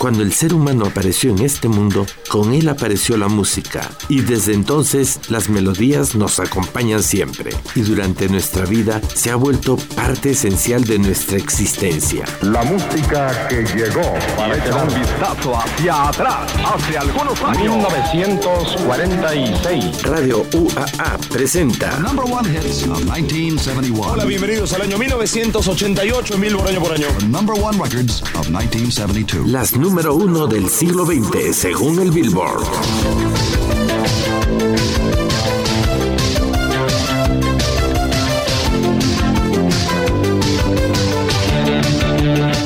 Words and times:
Cuando 0.00 0.22
el 0.22 0.32
ser 0.32 0.54
humano 0.54 0.86
apareció 0.86 1.30
en 1.30 1.40
este 1.40 1.68
mundo, 1.68 2.06
con 2.30 2.54
él 2.54 2.70
apareció 2.70 3.18
la 3.18 3.28
música 3.28 3.86
y 4.08 4.22
desde 4.22 4.54
entonces 4.54 5.20
las 5.28 5.50
melodías 5.50 6.14
nos 6.14 6.40
acompañan 6.40 7.02
siempre 7.02 7.50
y 7.74 7.82
durante 7.82 8.26
nuestra 8.30 8.64
vida 8.64 9.02
se 9.14 9.30
ha 9.30 9.36
vuelto 9.36 9.76
parte 9.94 10.30
esencial 10.30 10.84
de 10.84 10.98
nuestra 10.98 11.36
existencia. 11.36 12.24
La 12.40 12.62
música 12.62 13.46
que 13.48 13.62
llegó 13.76 14.14
para 14.38 14.56
este 14.56 14.72
un 14.72 14.88
vistazo 14.98 15.54
hacia 15.54 16.08
atrás, 16.08 16.50
hace 16.64 16.96
algunos 16.96 17.38
años. 17.42 17.58
1946. 17.58 20.02
Radio 20.04 20.46
UAA 20.54 21.18
presenta 21.30 21.98
Number 21.98 22.24
one 22.24 22.48
hits 22.48 22.88
of 22.88 23.04
1971. 23.04 24.12
Hola, 24.12 24.24
bienvenidos 24.24 24.72
al 24.72 24.80
año 24.80 24.96
1988 24.96 26.36
en 26.36 26.40
Billboard 26.40 26.68
año 26.68 26.80
por 26.80 26.94
año. 26.94 27.08
Number 27.28 27.54
one 27.62 27.76
records 27.76 28.22
of 28.34 28.48
1972. 28.48 29.46
las 29.46 29.76
número 29.90 30.14
uno 30.14 30.46
del 30.46 30.68
siglo 30.68 31.04
XX 31.04 31.52
según 31.52 31.98
el 31.98 32.12
Billboard. 32.12 32.62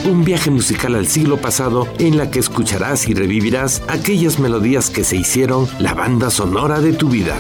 Un 0.05 0.23
viaje 0.23 0.50
musical 0.50 0.97
al 0.97 1.06
siglo 1.06 1.38
pasado 1.38 1.88
en 1.98 2.19
la 2.19 2.30
que 2.30 2.41
escucharás 2.41 3.09
y 3.09 3.14
revivirás 3.14 3.80
aquellas 3.88 4.38
melodías 4.38 4.91
que 4.91 5.02
se 5.02 5.16
hicieron 5.16 5.66
la 5.78 5.95
banda 5.95 6.28
sonora 6.28 6.83
de 6.83 6.92
tu 6.92 7.09
vida. 7.09 7.38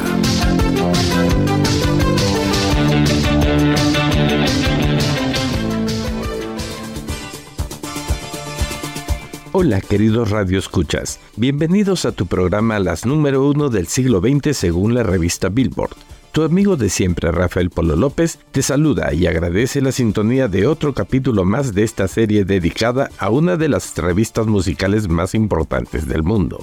Hola 9.56 9.80
queridos 9.80 10.30
Radio 10.30 10.58
Escuchas, 10.58 11.20
bienvenidos 11.36 12.06
a 12.06 12.10
tu 12.10 12.26
programa 12.26 12.80
Las 12.80 13.06
número 13.06 13.48
uno 13.48 13.68
del 13.68 13.86
siglo 13.86 14.18
XX 14.18 14.56
según 14.56 14.94
la 14.94 15.04
revista 15.04 15.48
Billboard. 15.48 15.94
Tu 16.32 16.42
amigo 16.42 16.76
de 16.76 16.90
siempre, 16.90 17.30
Rafael 17.30 17.70
Polo 17.70 17.94
López, 17.94 18.40
te 18.50 18.62
saluda 18.62 19.14
y 19.14 19.28
agradece 19.28 19.80
la 19.80 19.92
sintonía 19.92 20.48
de 20.48 20.66
otro 20.66 20.92
capítulo 20.92 21.44
más 21.44 21.72
de 21.72 21.84
esta 21.84 22.08
serie 22.08 22.44
dedicada 22.44 23.10
a 23.16 23.30
una 23.30 23.56
de 23.56 23.68
las 23.68 23.96
revistas 23.96 24.48
musicales 24.48 25.06
más 25.06 25.36
importantes 25.36 26.08
del 26.08 26.24
mundo. 26.24 26.58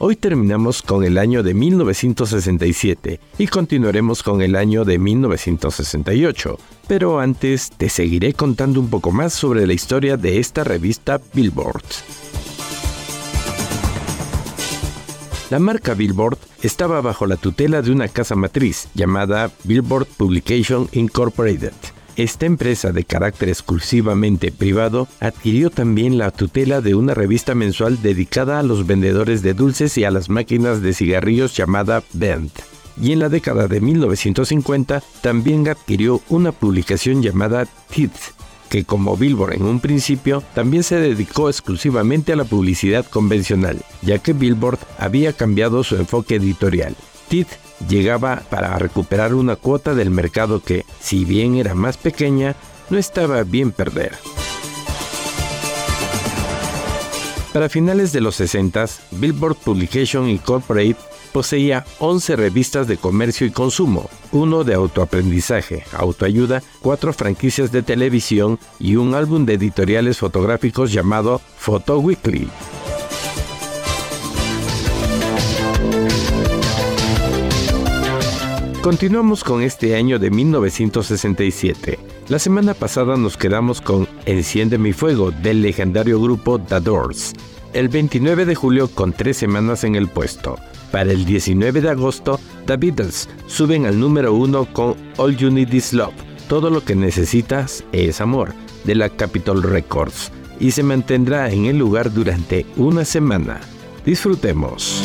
Hoy 0.00 0.14
terminamos 0.14 0.80
con 0.80 1.02
el 1.02 1.18
año 1.18 1.42
de 1.42 1.54
1967 1.54 3.18
y 3.36 3.46
continuaremos 3.48 4.22
con 4.22 4.42
el 4.42 4.54
año 4.54 4.84
de 4.84 4.96
1968, 4.96 6.56
pero 6.86 7.18
antes 7.18 7.72
te 7.76 7.88
seguiré 7.88 8.32
contando 8.32 8.78
un 8.78 8.90
poco 8.90 9.10
más 9.10 9.32
sobre 9.32 9.66
la 9.66 9.72
historia 9.72 10.16
de 10.16 10.38
esta 10.38 10.62
revista 10.62 11.20
Billboard. 11.34 11.82
La 15.50 15.58
marca 15.58 15.94
Billboard 15.94 16.38
estaba 16.62 17.00
bajo 17.00 17.26
la 17.26 17.36
tutela 17.36 17.82
de 17.82 17.90
una 17.90 18.06
casa 18.06 18.36
matriz 18.36 18.86
llamada 18.94 19.50
Billboard 19.64 20.06
Publication 20.16 20.88
Incorporated. 20.92 21.72
Esta 22.18 22.46
empresa 22.46 22.90
de 22.90 23.04
carácter 23.04 23.48
exclusivamente 23.48 24.50
privado 24.50 25.06
adquirió 25.20 25.70
también 25.70 26.18
la 26.18 26.32
tutela 26.32 26.80
de 26.80 26.96
una 26.96 27.14
revista 27.14 27.54
mensual 27.54 28.02
dedicada 28.02 28.58
a 28.58 28.64
los 28.64 28.88
vendedores 28.88 29.40
de 29.42 29.54
dulces 29.54 29.96
y 29.96 30.02
a 30.02 30.10
las 30.10 30.28
máquinas 30.28 30.82
de 30.82 30.94
cigarrillos 30.94 31.56
llamada 31.56 32.02
Bend. 32.14 32.50
Y 33.00 33.12
en 33.12 33.20
la 33.20 33.28
década 33.28 33.68
de 33.68 33.80
1950 33.80 35.00
también 35.20 35.68
adquirió 35.68 36.20
una 36.28 36.50
publicación 36.50 37.22
llamada 37.22 37.68
Teeth, 37.94 38.34
que 38.68 38.82
como 38.82 39.16
Billboard 39.16 39.52
en 39.52 39.62
un 39.62 39.78
principio 39.78 40.42
también 40.56 40.82
se 40.82 40.96
dedicó 40.96 41.48
exclusivamente 41.48 42.32
a 42.32 42.36
la 42.36 42.44
publicidad 42.44 43.06
convencional, 43.06 43.78
ya 44.02 44.18
que 44.18 44.32
Billboard 44.32 44.80
había 44.98 45.34
cambiado 45.34 45.84
su 45.84 45.94
enfoque 45.94 46.34
editorial. 46.34 46.96
Teeth 47.28 47.48
llegaba 47.88 48.42
para 48.50 48.78
recuperar 48.78 49.34
una 49.34 49.56
cuota 49.56 49.94
del 49.94 50.10
mercado 50.10 50.62
que, 50.62 50.84
si 51.00 51.24
bien 51.24 51.56
era 51.56 51.74
más 51.74 51.96
pequeña, 51.96 52.56
no 52.90 52.98
estaba 52.98 53.42
bien 53.44 53.72
perder. 53.72 54.12
Para 57.52 57.68
finales 57.68 58.12
de 58.12 58.20
los 58.20 58.36
60, 58.36 58.86
Billboard 59.12 59.56
Publication 59.56 60.28
Incorporated 60.28 60.96
poseía 61.32 61.84
11 61.98 62.36
revistas 62.36 62.86
de 62.86 62.96
comercio 62.96 63.46
y 63.46 63.50
consumo, 63.50 64.08
uno 64.32 64.64
de 64.64 64.74
autoaprendizaje, 64.74 65.84
autoayuda, 65.92 66.62
cuatro 66.80 67.12
franquicias 67.12 67.72
de 67.72 67.82
televisión 67.82 68.58
y 68.78 68.96
un 68.96 69.14
álbum 69.14 69.46
de 69.46 69.54
editoriales 69.54 70.18
fotográficos 70.18 70.92
llamado 70.92 71.40
Photo 71.56 71.98
Weekly. 71.98 72.48
Continuamos 78.88 79.44
con 79.44 79.60
este 79.60 79.96
año 79.96 80.18
de 80.18 80.30
1967. 80.30 81.98
La 82.28 82.38
semana 82.38 82.72
pasada 82.72 83.18
nos 83.18 83.36
quedamos 83.36 83.82
con 83.82 84.08
Enciende 84.24 84.78
mi 84.78 84.94
fuego 84.94 85.30
del 85.30 85.60
legendario 85.60 86.18
grupo 86.18 86.58
The 86.58 86.80
Doors. 86.80 87.34
El 87.74 87.90
29 87.90 88.46
de 88.46 88.54
julio 88.54 88.88
con 88.88 89.12
tres 89.12 89.36
semanas 89.36 89.84
en 89.84 89.94
el 89.94 90.08
puesto. 90.08 90.56
Para 90.90 91.12
el 91.12 91.26
19 91.26 91.82
de 91.82 91.90
agosto, 91.90 92.40
The 92.64 92.78
Beatles 92.78 93.28
suben 93.46 93.84
al 93.84 94.00
número 94.00 94.32
uno 94.32 94.64
con 94.72 94.96
All 95.18 95.36
You 95.36 95.50
Need 95.50 95.74
Is 95.74 95.92
Love. 95.92 96.14
Todo 96.48 96.70
lo 96.70 96.82
que 96.82 96.94
necesitas 96.94 97.84
es 97.92 98.22
amor, 98.22 98.54
de 98.84 98.94
la 98.94 99.10
Capitol 99.10 99.62
Records, 99.62 100.32
y 100.60 100.70
se 100.70 100.82
mantendrá 100.82 101.50
en 101.50 101.66
el 101.66 101.76
lugar 101.76 102.10
durante 102.10 102.64
una 102.78 103.04
semana. 103.04 103.60
Disfrutemos. 104.06 105.04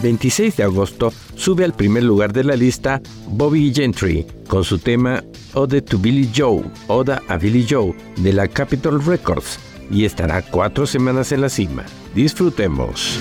El 0.00 0.04
26 0.04 0.56
de 0.56 0.62
agosto 0.62 1.12
sube 1.36 1.62
al 1.62 1.74
primer 1.74 2.04
lugar 2.04 2.32
de 2.32 2.42
la 2.42 2.56
lista 2.56 3.02
Bobby 3.28 3.70
Gentry 3.70 4.26
con 4.48 4.64
su 4.64 4.78
tema 4.78 5.22
Ode 5.52 5.82
to 5.82 5.98
Billy 5.98 6.30
Joe, 6.34 6.64
Oda 6.86 7.20
a 7.28 7.36
Billy 7.36 7.66
Joe, 7.68 7.94
de 8.16 8.32
la 8.32 8.48
Capitol 8.48 9.04
Records, 9.04 9.58
y 9.90 10.06
estará 10.06 10.40
cuatro 10.40 10.86
semanas 10.86 11.32
en 11.32 11.42
la 11.42 11.50
cima. 11.50 11.84
Disfrutemos. 12.14 13.18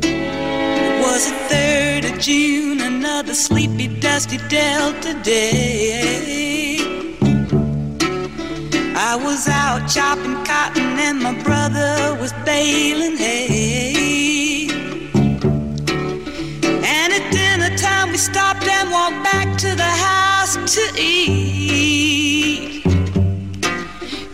It 0.00 1.02
was 1.02 1.26
the 1.26 1.54
3rd 1.56 2.12
of 2.12 2.20
June, 2.20 2.80
another 2.80 3.34
sleepy, 3.34 3.88
dusty 3.88 4.38
Delta 4.48 5.20
day. 5.24 6.49
Chopping 9.90 10.44
cotton 10.44 10.98
and 11.00 11.18
my 11.20 11.34
brother 11.42 12.16
was 12.20 12.32
baling 12.44 13.16
hay. 13.16 14.68
And 16.62 17.12
at 17.12 17.32
dinner 17.32 17.76
time 17.76 18.12
we 18.12 18.16
stopped 18.16 18.68
and 18.68 18.88
walked 18.92 19.24
back 19.24 19.58
to 19.58 19.74
the 19.74 19.82
house 19.82 20.54
to 20.76 20.92
eat. 20.96 22.86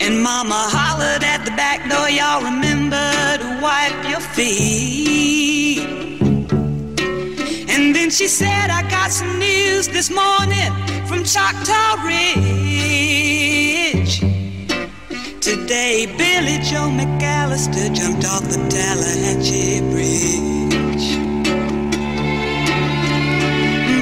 And 0.03 0.23
mama 0.23 0.69
hollered 0.76 1.25
at 1.25 1.47
the 1.47 1.53
back 1.53 1.88
door, 1.88 2.11
y'all 2.11 2.43
remember 2.44 3.11
to 3.38 3.59
wipe 3.62 4.11
your 4.11 4.20
feet. 4.20 5.81
And 7.70 7.94
then 7.94 8.11
she 8.11 8.29
said, 8.29 8.69
I 8.69 8.82
got 8.91 9.11
some 9.11 9.38
news 9.38 9.88
this 9.88 10.11
morning 10.11 10.70
from 11.06 11.25
Choctaw 11.25 12.05
Ridge. 12.05 12.37
Today, 15.67 16.07
Billie 16.07 16.63
Joe 16.63 16.91
McAllister 16.95 17.93
jumped 17.93 18.25
off 18.25 18.43
the 18.43 18.57
Tallahatchie 18.71 19.81
Bridge. 19.91 21.19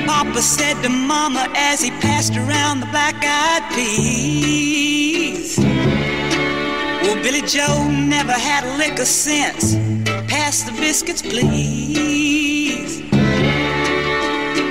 Papa 0.07 0.43
said 0.43 0.83
to 0.83 0.91
Mama 0.91 1.49
as 1.57 1.81
he 1.81 1.91
passed 2.03 2.37
around 2.37 2.81
the 2.81 2.87
black 2.93 3.15
eyed 3.25 3.63
peas. 3.75 5.57
Well, 5.57 7.17
Billie 7.23 7.41
Joe 7.49 7.89
never 7.91 8.33
had 8.33 8.65
a 8.65 8.77
lick 8.77 8.99
sense. 8.99 9.75
Pass 10.29 10.65
the 10.65 10.73
biscuits, 10.73 11.23
please. 11.23 13.01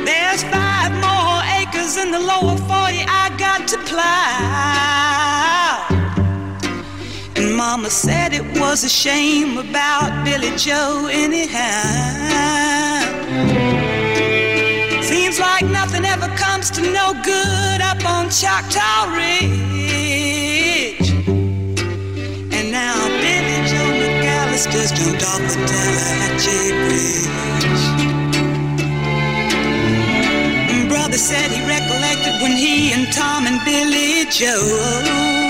There's 0.05 0.43
five 0.43 0.91
more 1.01 1.41
acres 1.59 1.97
in 1.97 2.11
the 2.11 2.19
lower 2.19 2.55
40 2.55 2.69
I 2.69 3.35
got 3.39 3.67
to 3.69 3.79
plow. 3.79 5.22
Mama 7.65 7.89
said 7.89 8.33
it 8.33 8.45
was 8.59 8.83
a 8.83 8.89
shame 8.89 9.57
about 9.57 10.25
Billie 10.25 10.53
Joe, 10.57 11.07
anyhow. 11.09 11.79
Seems 15.01 15.39
like 15.39 15.63
nothing 15.79 16.03
ever 16.03 16.27
comes 16.35 16.69
to 16.71 16.81
no 16.81 17.13
good 17.23 17.79
up 17.79 18.03
on 18.05 18.29
Choctaw 18.29 19.15
Ridge. 19.15 19.47
And 22.51 22.69
now 22.69 22.97
Billie 23.23 23.63
Joe 23.71 23.91
McAllister's 24.01 24.91
jumped 24.99 25.23
off 25.31 25.39
the 25.39 25.55
Tallahatchie 25.71 26.69
Bridge. 26.83 27.83
And 30.69 30.89
Brother 30.89 31.17
said 31.17 31.49
he 31.49 31.61
recollected 31.65 32.41
when 32.41 32.51
he 32.51 32.91
and 32.91 33.07
Tom 33.13 33.47
and 33.47 33.63
Billie 33.63 34.25
Joe 34.29 35.42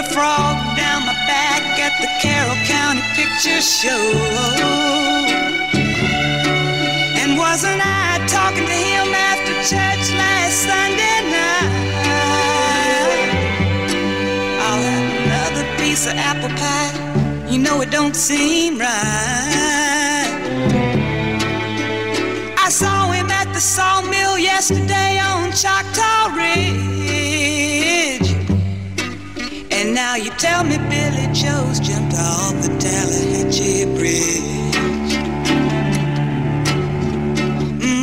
put 0.00 0.10
a 0.10 0.14
frog 0.14 0.56
down 0.76 1.04
my 1.06 1.14
back 1.26 1.62
at 1.78 1.92
the 2.00 2.08
Carroll 2.20 2.56
County 2.64 3.02
Picture 3.14 3.60
Show. 3.60 4.12
And 7.20 7.36
wasn't 7.38 7.80
I 7.84 8.18
talking 8.28 8.66
to 8.66 8.78
him 8.92 9.14
after 9.14 9.52
church 9.70 10.12
last 10.16 10.62
Sunday 10.68 11.20
night? 11.30 11.70
I'll 14.64 14.82
have 14.82 15.08
another 15.24 15.64
piece 15.78 16.06
of 16.06 16.14
apple 16.14 16.50
pie. 16.56 17.48
You 17.50 17.58
know 17.58 17.80
it 17.80 17.90
don't 17.90 18.14
seem 18.14 18.78
right. 18.78 18.88
I 22.58 22.68
saw 22.70 23.10
him 23.12 23.30
at 23.30 23.52
the 23.52 23.60
sawmill 23.60 24.38
yesterday 24.38 25.18
on 25.18 25.50
Choctaw 25.52 26.36
Ridge. 26.36 26.99
Now 30.02 30.14
you 30.16 30.30
tell 30.38 30.64
me 30.64 30.78
Billie 30.78 31.28
Joe's 31.34 31.78
jumped 31.78 32.14
off 32.16 32.54
the 32.62 32.70
Tallahatchie 32.84 33.84
Bridge. 33.96 34.74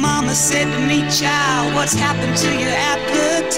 Mama 0.05 0.35
said 0.35 0.65
to 0.65 0.79
me, 0.85 0.99
child, 1.09 1.73
what's 1.73 1.95
happened 1.95 2.37
to 2.37 2.49
your 2.61 2.75
appetite? 2.93 3.57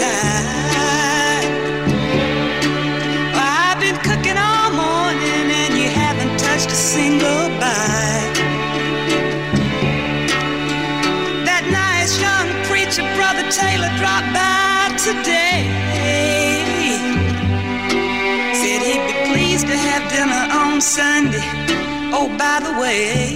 I've 3.36 3.80
been 3.82 3.98
cooking 4.08 4.38
all 4.38 4.72
morning 4.72 5.46
and 5.62 5.74
you 5.78 5.90
haven't 5.90 6.40
touched 6.40 6.72
a 6.72 6.80
single 6.94 7.50
bite. 7.60 8.40
That 11.44 11.64
nice 11.70 12.16
young 12.22 12.48
preacher, 12.70 13.04
Brother 13.20 13.44
Taylor, 13.52 13.92
dropped 14.00 14.32
by 14.34 14.96
today. 14.98 15.89
Dinner 20.20 20.48
on 20.52 20.82
Sunday. 20.82 21.40
Oh, 22.12 22.28
by 22.38 22.60
the 22.60 22.74
way, 22.82 23.32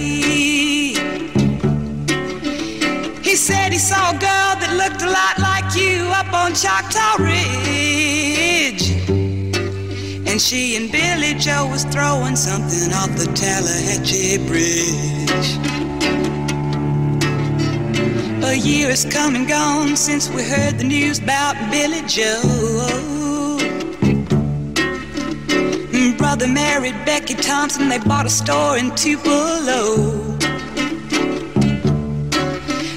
he 3.22 3.36
said 3.36 3.72
he 3.72 3.78
saw 3.78 4.10
a 4.10 4.12
girl 4.12 4.50
that 4.60 4.70
looked 4.76 5.00
a 5.00 5.08
lot 5.08 5.38
like 5.38 5.74
you 5.74 6.04
up 6.12 6.30
on 6.34 6.52
Choctaw 6.52 7.16
Ridge. 7.24 8.84
And 10.28 10.38
she 10.38 10.76
and 10.76 10.92
Billie 10.92 11.32
Joe 11.38 11.66
was 11.70 11.84
throwing 11.84 12.36
something 12.36 12.92
off 12.92 13.16
the 13.16 13.32
Tallahatchie 13.32 14.46
Bridge. 14.46 15.48
A 18.44 18.54
year 18.54 18.90
has 18.90 19.06
come 19.06 19.36
and 19.36 19.48
gone 19.48 19.96
since 19.96 20.28
we 20.28 20.42
heard 20.42 20.76
the 20.76 20.84
news 20.84 21.18
about 21.18 21.56
Billie 21.70 22.06
Joe. 22.06 23.13
Brother 26.36 26.52
married 26.52 26.96
Becky 27.06 27.34
Thompson, 27.34 27.88
they 27.88 27.98
bought 27.98 28.26
a 28.26 28.28
store 28.28 28.76
in 28.76 28.92
Tupelo. 28.96 29.94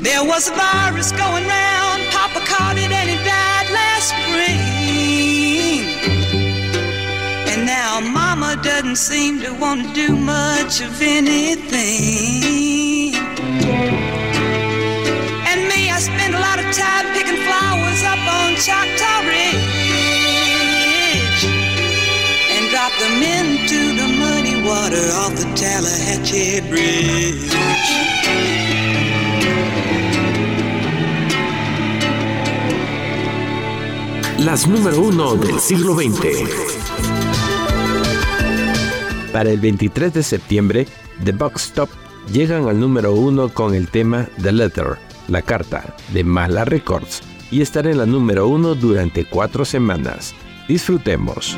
There 0.01 0.23
was 0.25 0.49
a 0.49 0.53
virus 0.53 1.11
going 1.11 1.45
round, 1.45 2.01
Papa 2.09 2.39
caught 2.47 2.79
it 2.79 2.89
and 2.89 3.07
he 3.07 3.15
died 3.17 3.69
last 3.69 4.09
spring. 4.09 5.85
And 7.51 7.67
now 7.67 7.99
Mama 7.99 8.59
doesn't 8.63 8.95
seem 8.95 9.39
to 9.41 9.53
want 9.53 9.85
to 9.85 9.93
do 9.93 10.15
much 10.15 10.81
of 10.81 10.99
anything. 10.99 13.13
And 15.45 15.67
me, 15.69 15.91
I 15.91 15.99
spend 15.99 16.33
a 16.33 16.39
lot 16.39 16.57
of 16.57 16.65
time 16.73 17.05
picking 17.13 17.37
flowers 17.45 18.01
up 18.01 18.17
on 18.17 18.55
Choctaw 18.55 19.27
Ridge 19.29 19.76
them 23.07 23.23
into 23.23 23.95
the 23.95 24.07
muddy 24.19 24.55
water 24.63 25.05
off 25.13 25.33
the 25.35 25.45
Tallahatchie 25.55 26.61
Bridge. 26.69 27.53
Las 34.39 34.67
número 34.67 35.01
uno 35.01 35.35
del 35.35 35.59
siglo 35.59 35.95
XX. 35.95 36.49
Para 39.33 39.51
el 39.51 39.59
23 39.59 40.13
de 40.13 40.23
septiembre, 40.23 40.87
The 41.23 41.31
Box 41.31 41.71
Top 41.73 41.89
llegan 42.31 42.67
al 42.67 42.79
número 42.79 43.13
uno 43.13 43.49
con 43.49 43.73
el 43.73 43.89
tema 43.89 44.27
The 44.41 44.51
Letter, 44.51 44.97
la 45.27 45.41
carta, 45.41 45.95
de 46.13 46.23
Mala 46.23 46.65
Records, 46.65 47.21
y 47.51 47.61
estar 47.61 47.87
en 47.87 47.97
la 47.97 48.05
número 48.05 48.47
uno 48.47 48.75
durante 48.75 49.25
cuatro 49.25 49.65
semanas. 49.65 50.33
Disfrutemos. 50.67 51.57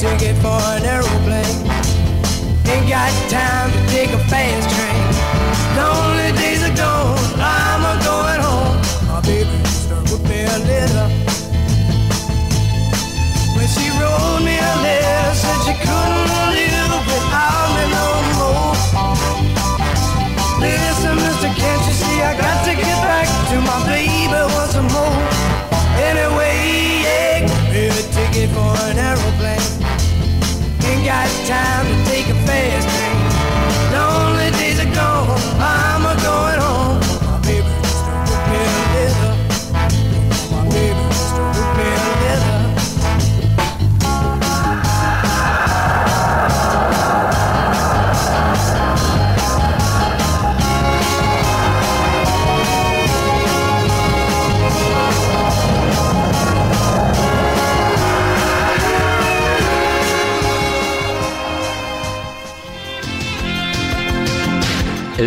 Ticket 0.00 0.34
for 0.40 0.56
an 0.72 0.82
aeroplane. 0.82 1.60
Ain't 2.72 2.88
got 2.88 3.12
time 3.28 3.70
to 3.70 3.80
take 3.92 4.08
a 4.08 4.18
fast 4.32 4.64
train. 4.72 5.04
Lonely 5.76 6.32
days 6.40 6.64
are 6.64 6.74
gone, 6.74 7.20
I'm 7.36 7.84
a 7.84 7.94
going 8.00 8.40
home. 8.40 8.80
My 9.12 9.20
baby 9.20 9.52
just 9.60 9.90
wrote 9.92 10.24
me 10.24 10.40
a 10.48 10.58
letter. 10.70 11.06
When 13.52 13.68
she 13.68 13.92
wrote 14.00 14.40
me 14.40 14.56
a 14.56 14.74
letter, 14.80 15.34
said 15.36 15.58
she 15.68 15.74
couldn't 15.84 16.48
live 16.56 17.04
without 17.04 17.68
me 17.76 17.84
no 17.92 18.08
more. 18.40 18.72
Listen, 20.64 21.14
mister, 21.20 21.52
can't 21.60 21.82
you 21.84 21.92
see 21.92 22.22
I 22.24 22.32
got 22.40 22.64
to 22.64 22.72
get 22.72 22.98
back 23.04 23.28
to 23.52 23.56
my 23.60 23.78
baby 23.84 24.32
once 24.56 24.80
more? 24.94 25.39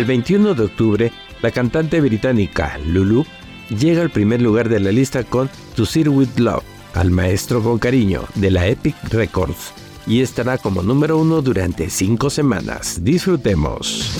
El 0.04 0.08
21 0.08 0.52
de 0.52 0.64
octubre, 0.64 1.12
la 1.40 1.50
cantante 1.50 1.98
británica 2.02 2.78
Lulu 2.84 3.24
llega 3.70 4.02
al 4.02 4.10
primer 4.10 4.42
lugar 4.42 4.68
de 4.68 4.78
la 4.78 4.92
lista 4.92 5.24
con 5.24 5.48
To 5.76 5.86
Sir 5.86 6.10
With 6.10 6.36
Love, 6.36 6.62
al 6.92 7.10
maestro 7.10 7.62
con 7.62 7.78
cariño, 7.78 8.24
de 8.34 8.50
la 8.50 8.66
Epic 8.66 8.94
Records, 9.04 9.72
y 10.06 10.20
estará 10.20 10.58
como 10.58 10.82
número 10.82 11.16
uno 11.16 11.40
durante 11.40 11.88
cinco 11.88 12.28
semanas. 12.28 13.02
Disfrutemos. 13.02 14.12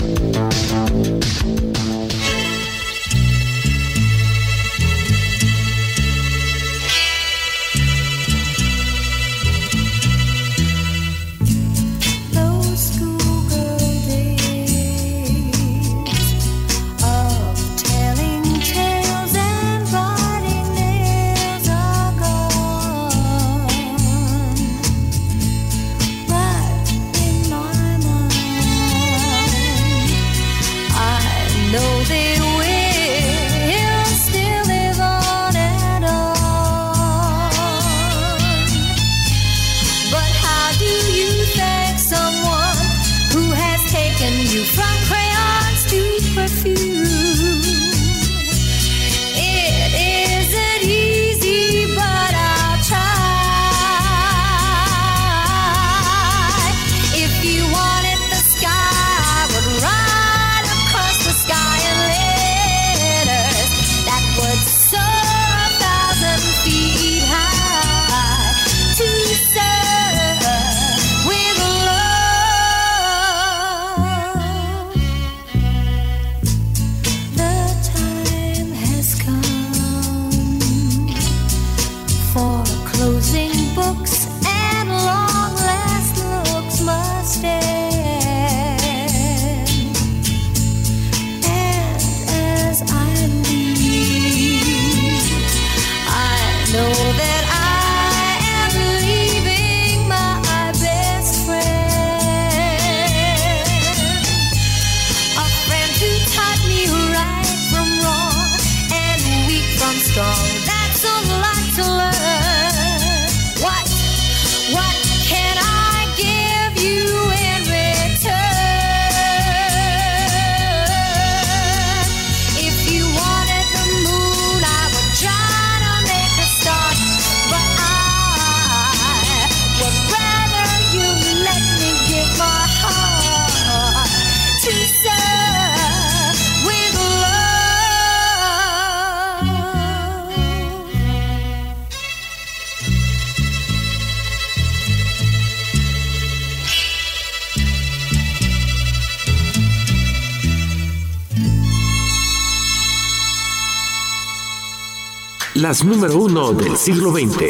Número 155.82 156.18
uno 156.18 156.52
del 156.52 156.76
siglo 156.76 157.10
XX. 157.10 157.42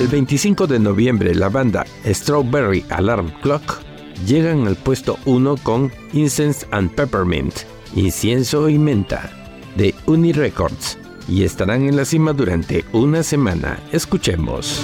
El 0.00 0.08
25 0.08 0.66
de 0.66 0.78
noviembre 0.78 1.34
la 1.34 1.48
banda 1.48 1.84
Strawberry 2.04 2.84
Alarm 2.88 3.30
Clock 3.42 3.82
llegan 4.26 4.66
al 4.66 4.76
puesto 4.76 5.18
1 5.26 5.56
con 5.58 5.92
Incense 6.12 6.66
and 6.70 6.90
Peppermint, 6.90 7.54
Incienso 7.94 8.68
y 8.68 8.78
Menta, 8.78 9.30
de 9.76 9.94
Uni 10.06 10.32
Records, 10.32 10.98
y 11.28 11.44
estarán 11.44 11.82
en 11.82 11.96
la 11.96 12.04
cima 12.04 12.32
durante 12.32 12.84
una 12.92 13.22
semana. 13.22 13.78
Escuchemos. 13.92 14.82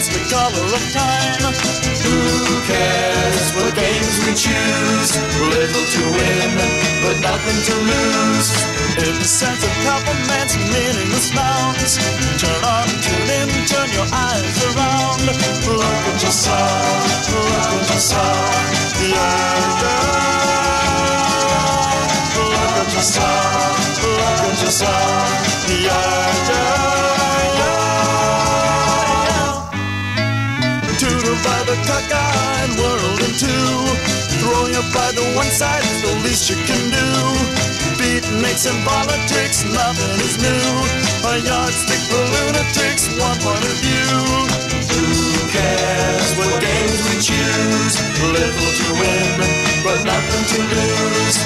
Peppermints, 0.00 0.08
the 0.08 0.20
color 0.32 0.64
of 0.64 0.84
time. 0.92 1.52
Who 2.04 2.60
cares 2.66 3.52
what 3.54 3.74
games 3.74 4.18
we 4.24 4.32
choose? 4.34 5.16
Little 5.38 5.86
to 5.94 6.02
win, 6.16 6.56
but 7.02 7.20
nothing 7.20 7.60
to 7.68 7.74
lose. 7.74 8.50
In 8.96 9.14
the 9.18 9.24
sense 9.24 9.62
of 9.64 9.70
peppermints, 9.84 10.56
meaningless 10.56 11.32
nouns. 11.34 11.98
Turn 12.40 12.64
on, 12.64 12.88
tune 13.04 13.30
in, 13.30 13.48
turn 13.66 13.90
your 13.92 14.06
eyes 14.12 14.64
around. 14.64 15.20
Look 15.26 15.36
at 15.36 16.22
your 16.22 16.32
sound, 16.32 17.04
look 17.32 17.50
at 17.60 17.88
your 17.88 18.00
sound. 18.00 18.76
Yeah, 19.00 19.80
yeah. 19.82 20.20
Look 22.36 22.54
at 22.80 22.92
your 22.92 23.02
sound, 23.02 24.02
look 24.02 24.20
at 24.20 24.62
your 24.62 24.70
sound. 24.70 25.46
Yeah, 25.70 25.88
yeah, 26.48 26.99
By 31.44 31.64
the 31.64 31.76
cockeyed 31.88 32.76
world 32.76 33.20
in 33.24 33.32
two. 33.32 33.72
Throw 34.40 34.66
you 34.68 34.82
by 34.92 35.12
the 35.12 35.24
one 35.34 35.48
side 35.48 35.82
is 35.82 36.02
the 36.02 36.14
least 36.24 36.50
you 36.50 36.56
can 36.68 36.90
do. 36.90 37.08
Beatniks 37.96 38.68
and 38.68 38.80
politics, 38.84 39.64
nothing 39.64 40.20
is 40.20 40.36
new. 40.36 40.68
A 41.28 41.38
yardstick 41.40 42.02
for 42.08 42.20
lunatics, 42.20 43.08
one 43.16 43.38
point 43.40 43.64
of 43.64 43.76
view. 43.80 44.16
Who 44.92 45.48
cares 45.48 46.30
what 46.36 46.60
games 46.60 47.00
we 47.08 47.14
choose? 47.20 47.94
Little 48.20 48.72
to 48.80 48.88
win, 49.00 49.40
but 49.84 50.04
nothing 50.04 50.44
to 50.44 50.58
lose. 50.76 51.40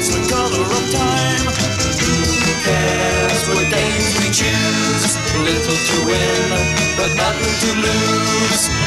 Peppermints, 0.00 0.08
the 0.08 0.34
color 0.34 0.62
of 0.62 0.90
time. 0.92 1.46
Who 2.00 2.52
cares 2.64 3.48
what 3.48 3.70
games 3.70 4.18
we 4.18 4.30
choose? 4.30 5.16
Little 5.38 5.76
to 5.76 6.06
win, 6.06 6.96
but 6.96 7.14
nothing 7.16 7.54
to 7.60 7.80
lose. 7.80 8.79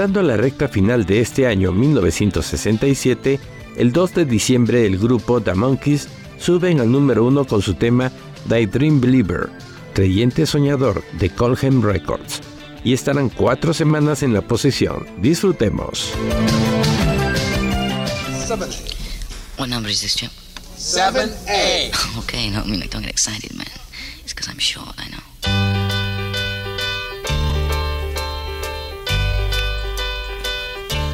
Entrando 0.00 0.20
a 0.20 0.34
la 0.34 0.38
recta 0.38 0.66
final 0.66 1.04
de 1.04 1.20
este 1.20 1.46
año 1.46 1.72
1967, 1.72 3.38
el 3.76 3.92
2 3.92 4.14
de 4.14 4.24
diciembre 4.24 4.86
el 4.86 4.96
grupo 4.96 5.42
The 5.42 5.52
Monkees 5.52 6.08
suben 6.38 6.80
al 6.80 6.90
número 6.90 7.26
uno 7.26 7.44
con 7.44 7.60
su 7.60 7.74
tema 7.74 8.10
Daydream 8.46 8.98
Believer, 8.98 9.50
creyente 9.92 10.46
soñador 10.46 11.04
de 11.18 11.28
Colham 11.28 11.82
Records, 11.82 12.40
y 12.82 12.94
estarán 12.94 13.28
cuatro 13.28 13.74
semanas 13.74 14.22
en 14.22 14.32
la 14.32 14.40
posición. 14.40 15.06
Disfrutemos. 15.18 16.14
What 19.58 19.68
number 19.68 19.90
is 19.90 20.00
this, 20.00 20.16
Chip? 20.16 20.30
7A. 20.78 21.92
Okay, 22.20 22.48
no, 22.48 22.62
I 22.62 22.64
mean, 22.64 22.80
like, 22.80 22.90
don't 22.90 23.02
get 23.02 23.10
excited, 23.10 23.54
man. 23.54 23.66
It's 24.24 24.32
because 24.32 24.48
I'm 24.48 24.58
short, 24.58 24.94
I 24.96 25.10
know. 25.10 25.29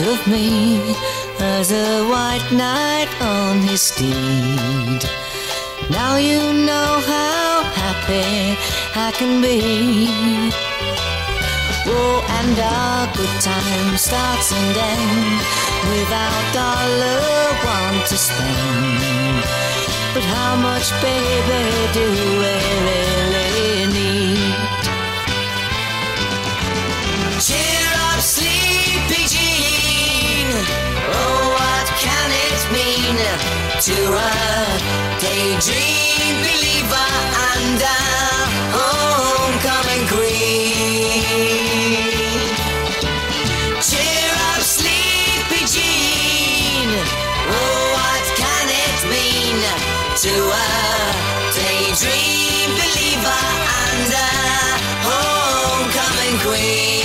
Of 0.00 0.26
me 0.28 0.78
as 1.40 1.72
a 1.72 2.06
white 2.08 2.46
knight 2.52 3.08
on 3.20 3.60
his 3.62 3.82
steed. 3.82 5.02
Now 5.90 6.16
you 6.16 6.52
know 6.52 7.00
how 7.12 7.62
happy 7.82 8.56
I 8.94 9.10
can 9.12 9.42
be. 9.42 9.58
Oh, 11.90 12.27
and 12.40 12.56
our 12.56 13.06
good 13.16 13.40
time 13.40 13.96
starts 13.96 14.52
and 14.52 14.76
ends 14.76 15.44
without 15.90 16.52
dollar 16.54 17.18
one 17.66 17.98
to 18.06 18.16
spend. 18.16 19.42
But 20.14 20.22
how 20.22 20.54
much, 20.54 20.92
baby, 21.02 21.64
do 21.96 22.06
we 22.40 22.54
really 22.86 23.86
need? 23.96 24.54
Cheer 27.42 27.90
up, 28.06 28.20
sleepy 28.20 29.22
Jean. 29.34 30.48
Oh, 31.18 31.40
what 31.58 31.86
can 32.04 32.28
it 32.46 32.60
mean 32.70 33.18
to 33.86 33.96
a 34.14 34.32
daydream 35.18 36.36
believer 36.46 37.10
and 37.50 37.80
a 37.82 37.84
homecoming 38.78 40.06
queen? 40.06 40.38
to 50.20 50.30
a 50.30 51.52
daydream 51.54 52.70
believer 52.74 53.42
and 53.86 54.12
a 54.12 54.30
homecoming 55.06 56.40
queen. 56.40 56.97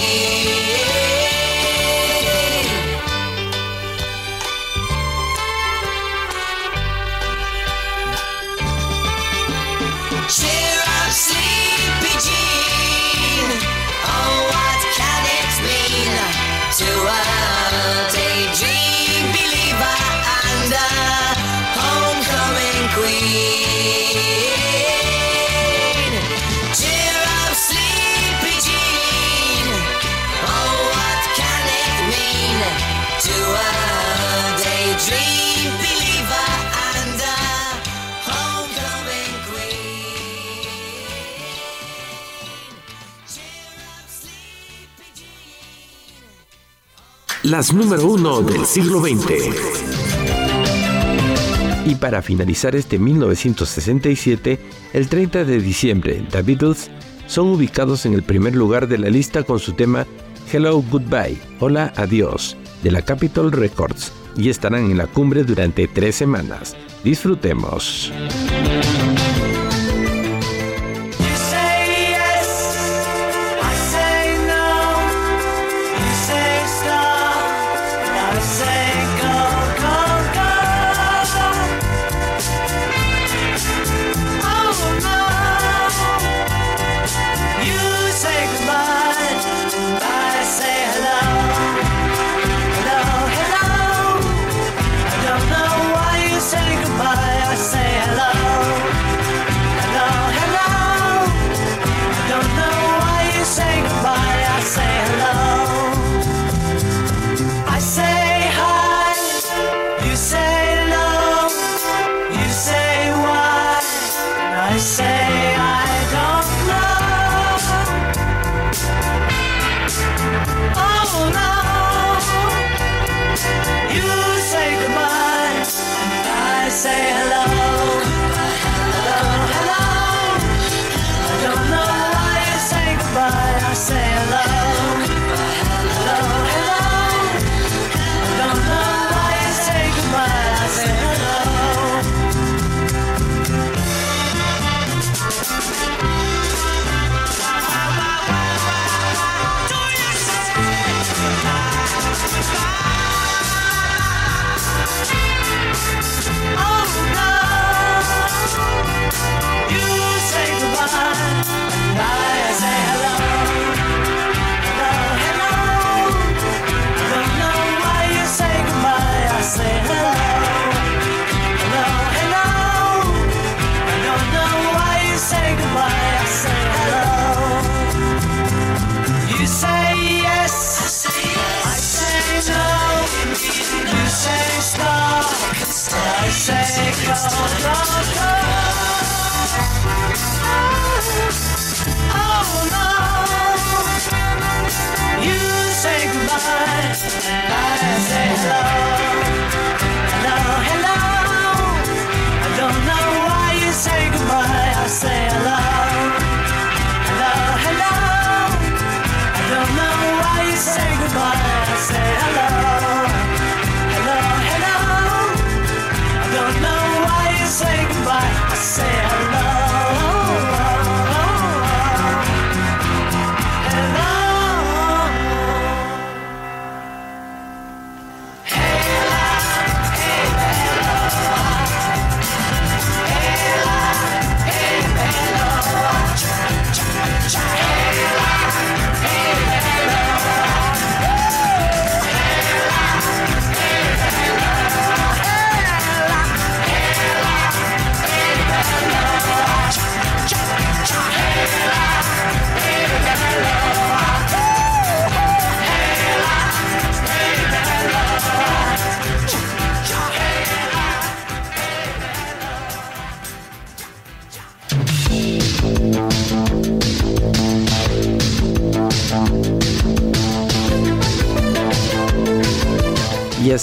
las 47.53 47.71
número 47.71 48.07
uno 48.07 48.41
del 48.41 48.65
siglo 48.65 48.99
XX. 48.99 49.55
Y 51.85 51.93
para 51.93 52.23
finalizar 52.23 52.75
este 52.75 52.97
1967, 52.97 54.59
el 54.93 55.07
30 55.07 55.45
de 55.45 55.59
diciembre, 55.59 56.25
The 56.31 56.41
Beatles 56.41 56.89
son 57.27 57.49
ubicados 57.49 58.07
en 58.07 58.15
el 58.15 58.23
primer 58.23 58.55
lugar 58.55 58.87
de 58.87 58.97
la 58.97 59.11
lista 59.11 59.43
con 59.43 59.59
su 59.59 59.73
tema 59.73 60.07
Hello 60.51 60.81
Goodbye, 60.81 61.39
Hola 61.59 61.93
Adiós, 61.95 62.57
de 62.81 62.89
la 62.89 63.03
Capitol 63.03 63.51
Records, 63.51 64.11
y 64.35 64.49
estarán 64.49 64.89
en 64.89 64.97
la 64.97 65.05
cumbre 65.05 65.43
durante 65.43 65.87
tres 65.87 66.15
semanas. 66.15 66.75
Disfrutemos. 67.03 68.11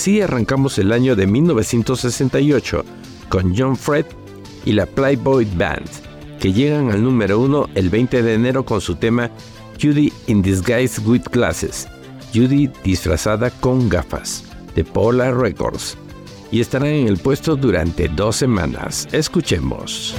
Así 0.00 0.22
arrancamos 0.22 0.78
el 0.78 0.92
año 0.92 1.14
de 1.14 1.26
1968 1.26 2.84
con 3.28 3.54
John 3.54 3.76
Fred 3.76 4.06
y 4.64 4.72
la 4.72 4.86
Playboy 4.86 5.46
Band, 5.58 5.90
que 6.40 6.54
llegan 6.54 6.90
al 6.90 7.04
número 7.04 7.38
uno 7.38 7.68
el 7.74 7.90
20 7.90 8.22
de 8.22 8.32
enero 8.32 8.64
con 8.64 8.80
su 8.80 8.94
tema 8.94 9.30
Judy 9.78 10.10
in 10.26 10.40
Disguise 10.40 11.02
with 11.02 11.24
Glasses, 11.30 11.86
Judy 12.32 12.70
disfrazada 12.82 13.50
con 13.50 13.90
gafas, 13.90 14.42
de 14.74 14.84
Polar 14.84 15.36
Records, 15.36 15.98
y 16.50 16.62
estarán 16.62 16.88
en 16.88 17.06
el 17.06 17.18
puesto 17.18 17.54
durante 17.54 18.08
dos 18.08 18.36
semanas. 18.36 19.06
Escuchemos. 19.12 20.16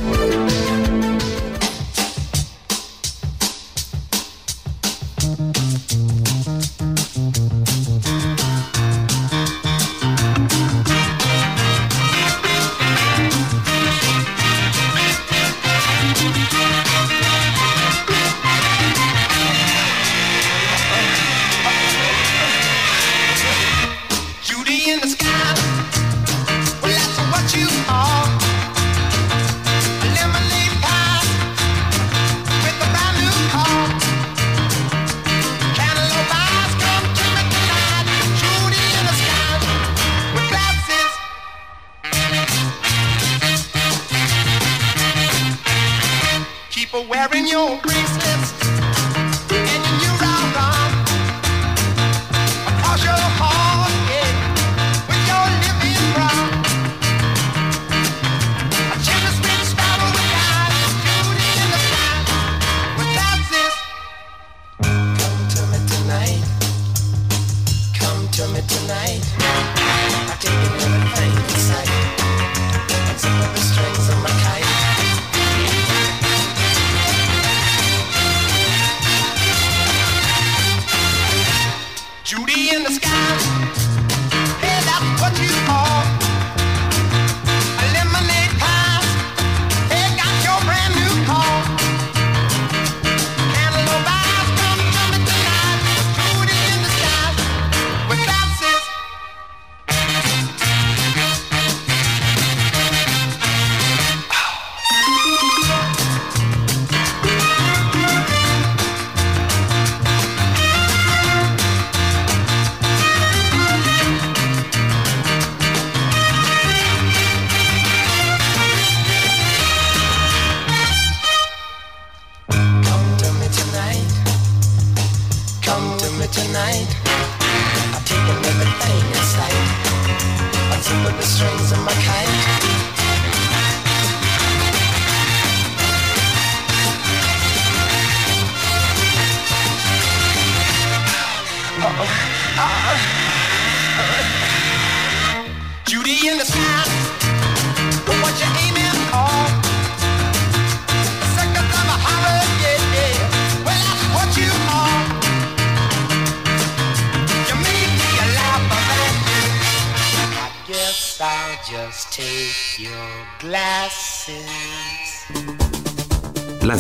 hearing 47.32 47.48
you. 47.48 47.91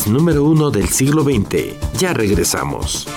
Número 0.07 0.43
uno 0.43 0.71
del 0.71 0.89
siglo 0.89 1.23
XX. 1.23 1.75
Ya 1.97 2.13
regresamos. 2.13 3.07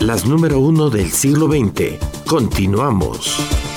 Las 0.00 0.24
número 0.26 0.58
uno 0.58 0.90
del 0.90 1.10
siglo 1.10 1.48
XX. 1.48 1.98
Continuamos. 2.26 3.67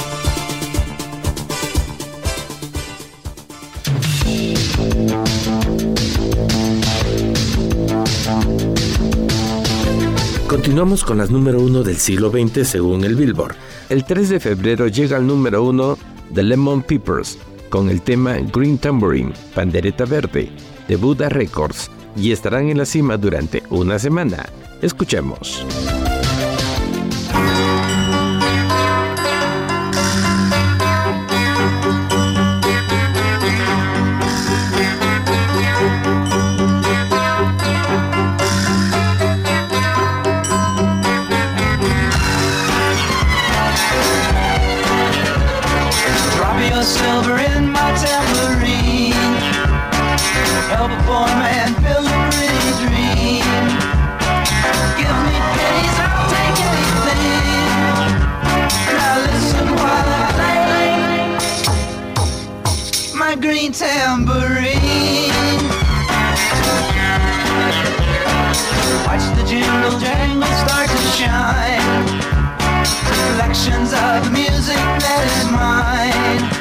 Continuamos 10.72 11.04
con 11.04 11.18
las 11.18 11.30
número 11.30 11.60
uno 11.60 11.84
del 11.84 11.98
siglo 11.98 12.32
XX 12.32 12.66
según 12.66 13.04
el 13.04 13.18
Billboard. 13.18 13.58
El 13.90 14.06
3 14.06 14.30
de 14.30 14.40
febrero 14.40 14.88
llega 14.88 15.18
al 15.18 15.28
número 15.28 15.64
uno 15.64 15.98
The 16.34 16.44
Lemon 16.44 16.82
Peppers 16.82 17.38
con 17.70 17.90
el 17.90 18.02
tema 18.02 18.38
Green 18.38 18.78
Tambourine, 18.78 19.34
Pandereta 19.54 20.06
Verde, 20.06 20.50
de 20.88 20.96
Buddha 20.96 21.28
Records, 21.28 21.92
y 22.16 22.32
estarán 22.32 22.70
en 22.70 22.78
la 22.78 22.86
cima 22.86 23.18
durante 23.18 23.64
una 23.70 24.00
semana. 24.00 24.46
Escuchemos. 24.82 25.66
silver 47.02 47.38
in 47.38 47.64
my 47.72 47.90
tambourine. 47.98 49.14
Help 50.74 50.92
a 50.92 51.00
poor 51.08 51.30
man 51.42 51.70
build 51.82 52.06
a 52.06 52.18
pretty 52.30 52.72
dream. 52.82 53.66
Give 55.00 55.18
me 55.26 55.36
pennies, 55.56 55.98
I'll 56.06 56.30
take 56.36 56.60
anything. 56.70 58.06
Now 58.98 59.16
listen 59.30 59.68
while 59.82 60.10
I 60.20 60.26
play 60.38 60.94
my 63.24 63.34
green 63.36 63.72
tambourine. 63.72 65.64
Watch 69.08 69.26
the 69.38 69.44
jingle 69.52 69.96
jangle 70.00 70.54
start 70.64 70.88
to 70.90 71.02
shine. 71.18 72.06
Collections 73.10 73.92
of 73.94 74.32
music 74.32 74.84
that 75.04 75.22
is 75.34 75.46
mine. 75.52 76.61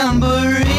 tambourine. 0.00 0.70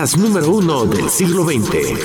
Las 0.00 0.16
número 0.16 0.52
uno 0.52 0.86
del 0.86 1.10
siglo 1.10 1.42
XX. 1.42 1.98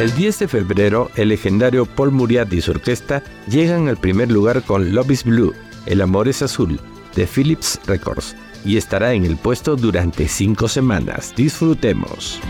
El 0.00 0.12
10 0.16 0.38
de 0.40 0.48
febrero, 0.48 1.12
el 1.14 1.28
legendario 1.28 1.86
Paul 1.86 2.10
Muriat 2.10 2.52
y 2.52 2.60
su 2.60 2.72
orquesta 2.72 3.22
llegan 3.46 3.86
al 3.86 3.98
primer 3.98 4.32
lugar 4.32 4.64
con 4.64 4.92
Love 4.92 5.12
is 5.12 5.22
Blue, 5.22 5.54
El 5.86 6.00
amor 6.00 6.26
es 6.26 6.42
azul, 6.42 6.80
de 7.14 7.28
Philips 7.28 7.78
Records, 7.86 8.34
y 8.64 8.76
estará 8.78 9.12
en 9.14 9.24
el 9.24 9.36
puesto 9.36 9.76
durante 9.76 10.26
cinco 10.26 10.66
semanas. 10.66 11.32
Disfrutemos. 11.36 12.40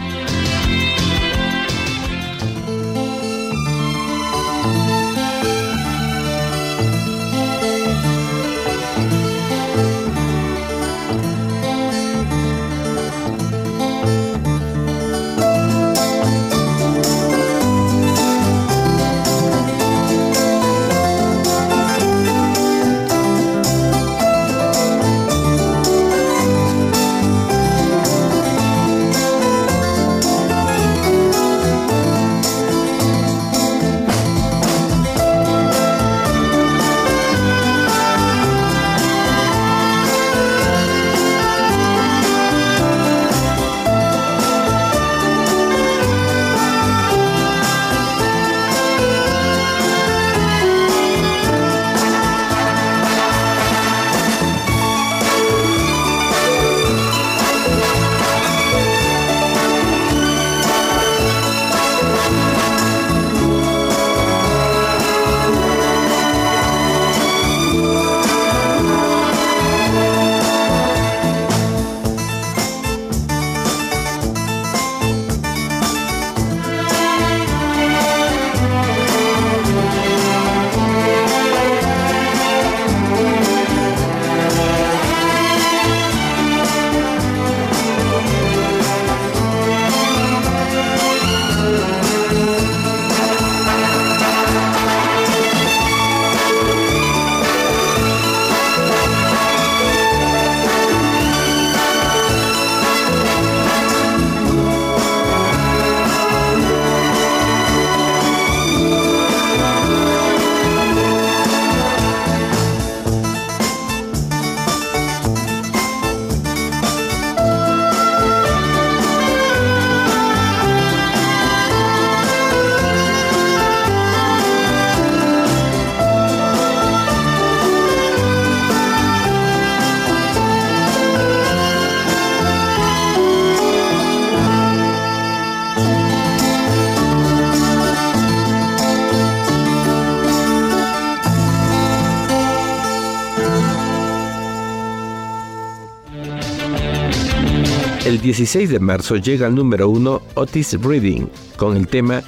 16 148.23 148.71
de 148.71 148.79
marzo 148.79 149.17
llega 149.17 149.49
al 149.49 149.55
número 149.57 149.89
1 149.89 150.23
Otis 150.35 150.81
Reading 150.81 151.27
con 151.57 151.77
el 151.77 151.89
tema 151.89 152.23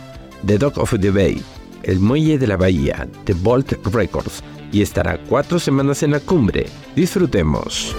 The 0.44 0.58
Dock 0.58 0.78
of 0.78 0.92
the 1.00 1.10
Bay, 1.12 1.40
El 1.84 2.00
Muelle 2.00 2.36
de 2.36 2.48
la 2.48 2.56
Bahía, 2.56 3.08
de 3.24 3.32
Bolt 3.32 3.74
Records, 3.92 4.42
y 4.72 4.82
estará 4.82 5.18
cuatro 5.28 5.60
semanas 5.60 6.02
en 6.02 6.10
la 6.10 6.18
cumbre. 6.18 6.66
Disfrutemos. 6.96 7.94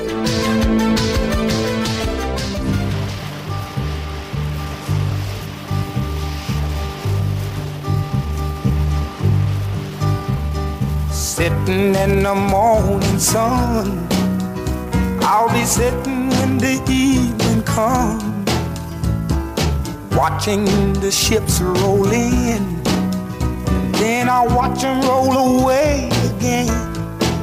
Sitting 11.13 11.95
in 11.95 12.23
the 12.23 12.35
morning 12.35 13.19
sun, 13.19 14.05
I'll 15.21 15.47
be 15.53 15.63
sitting 15.65 16.29
when 16.29 16.57
the 16.57 16.81
evening 16.89 17.44
comes, 17.65 18.23
watching 20.15 20.65
the 21.01 21.11
ships 21.11 21.59
roll 21.61 22.07
in. 22.11 22.81
Then 23.93 24.29
I'll 24.29 24.55
watch 24.55 24.81
them 24.81 25.01
roll 25.01 25.61
away 25.61 26.09
again. 26.29 26.67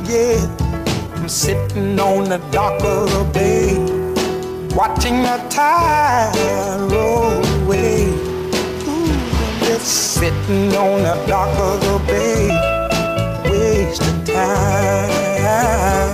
Yeah, 0.05 0.47
I'm 1.17 1.29
sitting 1.29 1.99
on 1.99 2.29
the 2.29 2.39
dock 2.51 2.83
of 2.83 3.11
the 3.11 3.25
bay, 3.33 3.77
watching 4.75 5.23
the 5.23 5.39
tide 5.51 6.35
roll 6.91 7.45
away. 7.63 8.07
Ooh, 8.89 9.67
just 9.67 10.15
sitting 10.15 10.75
on 10.77 11.03
the 11.03 11.17
dock 11.27 11.59
of 11.59 11.81
the 11.81 11.99
bay, 12.07 12.49
wasting 13.51 14.25
time. 14.25 16.12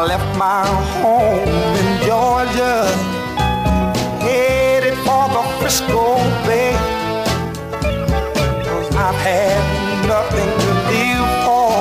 I 0.00 0.04
left 0.04 0.38
my 0.38 0.64
home 1.02 1.46
in 1.80 1.88
Georgia, 2.06 2.86
headed 4.24 4.96
for 5.04 5.28
the 5.28 5.42
Frisco 5.58 6.16
Bay. 6.46 6.72
I've 8.96 9.20
had 9.28 9.60
nothing 10.08 10.50
to 10.62 10.70
live 10.88 11.28
for, 11.44 11.72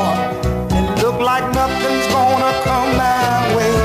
and 0.76 1.02
look 1.02 1.18
like 1.22 1.46
nothing's 1.54 2.08
gonna 2.08 2.52
come 2.66 2.98
my 2.98 3.56
way. 3.56 3.76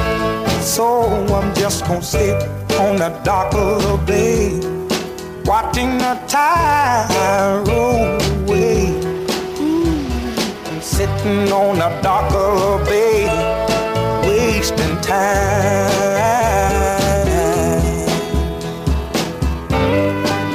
So 0.60 0.84
I'm 1.32 1.54
just 1.54 1.86
gonna 1.86 2.02
sit 2.02 2.34
on 2.80 2.96
the 2.96 3.10
dock 3.22 3.54
of 3.54 3.82
the 3.84 3.96
bay, 4.04 4.58
watching 5.44 5.96
the 5.98 6.14
tide 6.26 7.62
roll 7.68 8.18
away. 8.42 8.98
Mm, 9.62 10.76
Ooh, 10.76 10.80
sitting 10.80 11.52
on 11.52 11.76
a 11.76 12.02
darker 12.02 12.84
bay, 12.84 13.26
wasting 13.26 13.33
time. 15.04 15.90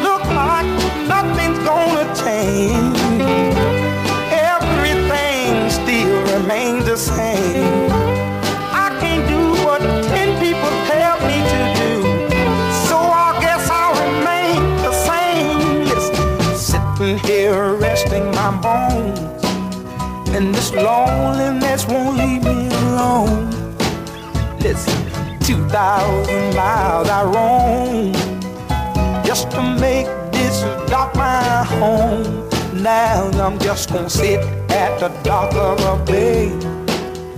Look 0.02 0.26
like 0.42 0.66
nothing's 1.08 1.60
gonna 1.60 2.06
change. 2.16 3.00
Everything 4.52 5.70
still 5.70 6.18
remains 6.34 6.86
the 6.86 6.98
same. 6.98 7.92
I 8.86 8.88
can't 9.00 9.26
do 9.30 9.42
what 9.66 9.82
ten 10.14 10.30
people 10.44 10.74
tell 10.90 11.18
me 11.30 11.38
to 11.54 11.62
do. 11.82 11.94
So 12.88 12.98
I 12.98 13.38
guess 13.44 13.70
I'll 13.70 13.96
remain 14.06 14.60
the 14.86 14.94
same. 15.10 15.86
Sitting 16.58 17.20
here 17.20 17.74
resting 17.76 18.26
my 18.32 18.50
bones. 18.66 19.20
And 20.36 20.56
this 20.56 20.74
loneliness 20.74 21.86
won't 21.88 22.18
leave 22.18 22.44
me 22.44 22.68
alone. 22.68 23.39
2,000 25.70 26.56
miles 26.56 27.08
I 27.10 27.24
roam 27.26 28.12
just 29.24 29.52
to 29.52 29.62
make 29.62 30.08
this 30.32 30.62
dock 30.90 31.14
my 31.14 31.64
home. 31.64 32.50
Now 32.82 33.30
I'm 33.40 33.60
just 33.60 33.94
gonna 33.94 34.10
sit 34.10 34.40
at 34.72 35.00
the 35.00 35.10
dock 35.22 35.54
of 35.54 35.80
a 35.82 36.04
bay, 36.06 36.50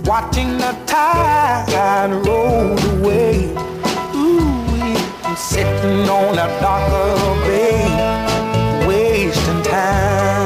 watching 0.04 0.56
the 0.56 0.74
tide 0.86 2.10
roll 2.26 2.78
away. 2.96 3.52
Ooh, 4.14 4.96
I'm 5.24 5.36
sitting 5.36 6.08
on 6.08 6.36
the 6.36 6.48
dock 6.62 6.90
of 6.90 7.22
a 7.22 7.34
bay, 7.46 8.86
wasting 8.86 9.62
time. 9.62 10.41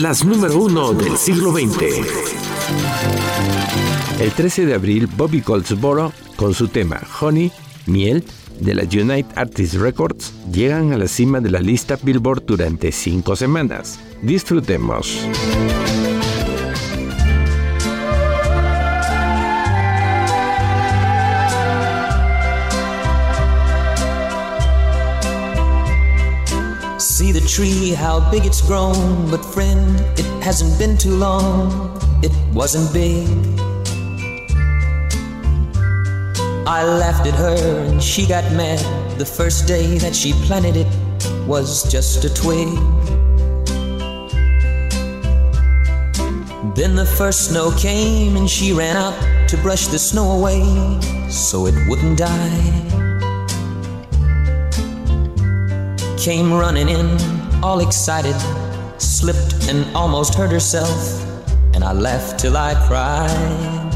Las 0.00 0.24
número 0.24 0.58
uno 0.58 0.94
del 0.94 1.18
siglo 1.18 1.52
XX. 1.52 2.06
El 4.18 4.30
13 4.32 4.64
de 4.64 4.72
abril, 4.72 5.06
Bobby 5.14 5.42
Goldsboro, 5.42 6.10
con 6.36 6.54
su 6.54 6.68
tema 6.68 7.02
Honey, 7.20 7.52
Miel, 7.84 8.24
de 8.60 8.74
la 8.74 8.84
United 8.84 9.26
Artists 9.36 9.78
Records, 9.78 10.32
llegan 10.50 10.94
a 10.94 10.96
la 10.96 11.06
cima 11.06 11.40
de 11.40 11.50
la 11.50 11.60
lista 11.60 11.98
Billboard 12.02 12.46
durante 12.46 12.92
cinco 12.92 13.36
semanas. 13.36 14.00
Disfrutemos. 14.22 15.26
Tree, 27.60 27.90
how 27.90 28.18
big 28.30 28.46
it's 28.46 28.62
grown. 28.62 29.30
But 29.30 29.44
friend, 29.44 30.00
it 30.18 30.24
hasn't 30.42 30.78
been 30.78 30.96
too 30.96 31.14
long. 31.14 32.00
It 32.22 32.32
wasn't 32.54 32.90
big. 32.90 33.28
I 36.66 36.84
laughed 36.84 37.26
at 37.26 37.34
her 37.34 37.84
and 37.84 38.02
she 38.02 38.26
got 38.26 38.44
mad. 38.52 38.80
The 39.18 39.26
first 39.26 39.68
day 39.68 39.98
that 39.98 40.16
she 40.16 40.32
planted 40.46 40.76
it 40.76 40.90
was 41.46 41.84
just 41.92 42.24
a 42.24 42.32
twig. 42.32 42.68
Then 46.74 46.94
the 46.94 47.08
first 47.18 47.50
snow 47.50 47.72
came 47.76 48.36
and 48.36 48.48
she 48.48 48.72
ran 48.72 48.96
out 48.96 49.16
to 49.50 49.58
brush 49.58 49.88
the 49.88 49.98
snow 49.98 50.32
away 50.38 50.62
so 51.28 51.66
it 51.66 51.74
wouldn't 51.88 52.16
die. 52.16 52.86
Came 56.16 56.52
running 56.52 56.88
in, 56.88 57.39
all 57.62 57.80
excited, 57.80 58.36
slipped 58.98 59.68
and 59.68 59.84
almost 59.94 60.34
hurt 60.34 60.50
herself, 60.50 61.24
and 61.74 61.84
I 61.84 61.92
laughed 61.92 62.38
till 62.38 62.56
I 62.56 62.74
cried. 62.86 63.90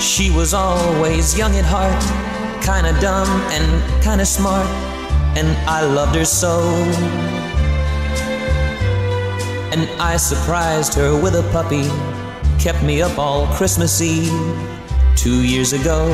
She 0.00 0.30
was 0.30 0.54
always 0.54 1.36
young 1.36 1.54
at 1.56 1.64
heart, 1.64 2.02
kinda 2.62 2.98
dumb 3.00 3.28
and 3.50 4.02
kinda 4.02 4.26
smart, 4.26 4.66
and 5.36 5.48
I 5.68 5.82
loved 5.82 6.16
her 6.16 6.24
so. 6.24 6.60
And 9.72 9.88
I 10.00 10.16
surprised 10.16 10.94
her 10.94 11.14
with 11.16 11.34
a 11.34 11.42
puppy, 11.52 11.90
kept 12.58 12.82
me 12.82 13.02
up 13.02 13.18
all 13.18 13.46
Christmas 13.58 14.00
Eve 14.00 14.32
two 15.14 15.42
years 15.42 15.72
ago. 15.72 16.08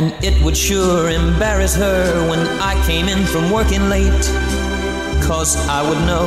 And 0.00 0.14
it 0.24 0.42
would 0.42 0.56
sure 0.56 1.10
embarrass 1.10 1.76
her 1.76 2.26
when 2.30 2.38
I 2.58 2.72
came 2.86 3.06
in 3.06 3.22
from 3.26 3.50
working 3.50 3.90
late, 3.90 4.24
cause 5.22 5.58
I 5.68 5.86
would 5.86 6.00
know 6.06 6.24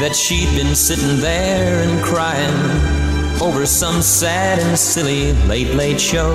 that 0.00 0.14
she'd 0.14 0.54
been 0.54 0.74
sitting 0.74 1.18
there 1.22 1.82
and 1.82 2.04
crying 2.04 3.40
over 3.40 3.64
some 3.64 4.02
sad 4.02 4.58
and 4.58 4.78
silly 4.78 5.32
late, 5.48 5.74
late 5.74 5.98
show. 5.98 6.34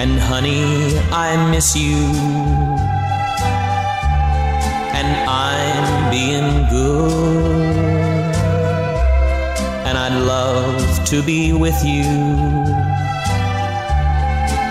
And 0.00 0.18
honey, 0.18 0.98
I 1.12 1.50
miss 1.50 1.76
you. 1.76 1.98
And 4.96 5.08
I'm 5.28 6.10
being 6.10 6.66
good. 6.70 7.68
And 9.84 9.98
I'd 9.98 10.18
love 10.24 10.67
to 11.08 11.22
be 11.22 11.54
with 11.54 11.82
you. 11.86 12.04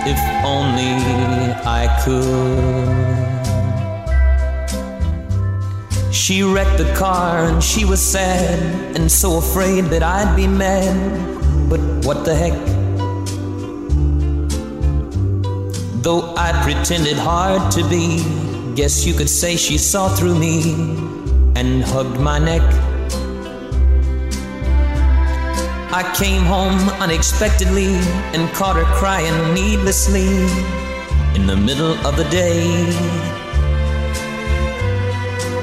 If 0.05 0.19
only 0.45 0.93
I 1.65 1.87
could. 2.05 3.17
She 6.13 6.43
wrecked 6.43 6.77
the 6.77 6.93
car 6.95 7.45
and 7.45 7.63
she 7.63 7.85
was 7.85 7.99
sad 7.99 8.95
and 8.95 9.11
so 9.11 9.37
afraid 9.37 9.85
that 9.85 10.03
I'd 10.03 10.35
be 10.35 10.45
mad. 10.45 10.95
But 11.71 11.79
what 12.05 12.23
the 12.23 12.35
heck? 12.35 12.53
Though 16.03 16.35
I 16.37 16.51
pretended 16.61 17.17
hard 17.17 17.71
to 17.71 17.83
be, 17.89 18.23
guess 18.75 19.07
you 19.07 19.15
could 19.15 19.29
say 19.29 19.55
she 19.57 19.79
saw 19.79 20.07
through 20.07 20.37
me 20.37 20.73
and 21.55 21.83
hugged 21.83 22.19
my 22.19 22.37
neck. 22.37 22.86
I 25.97 26.03
came 26.13 26.43
home 26.43 26.77
unexpectedly 27.01 27.95
and 28.35 28.47
caught 28.53 28.75
her 28.75 28.85
crying 28.99 29.51
needlessly 29.55 30.27
in 31.33 31.47
the 31.47 31.57
middle 31.57 31.93
of 32.05 32.15
the 32.15 32.23
day. 32.25 32.85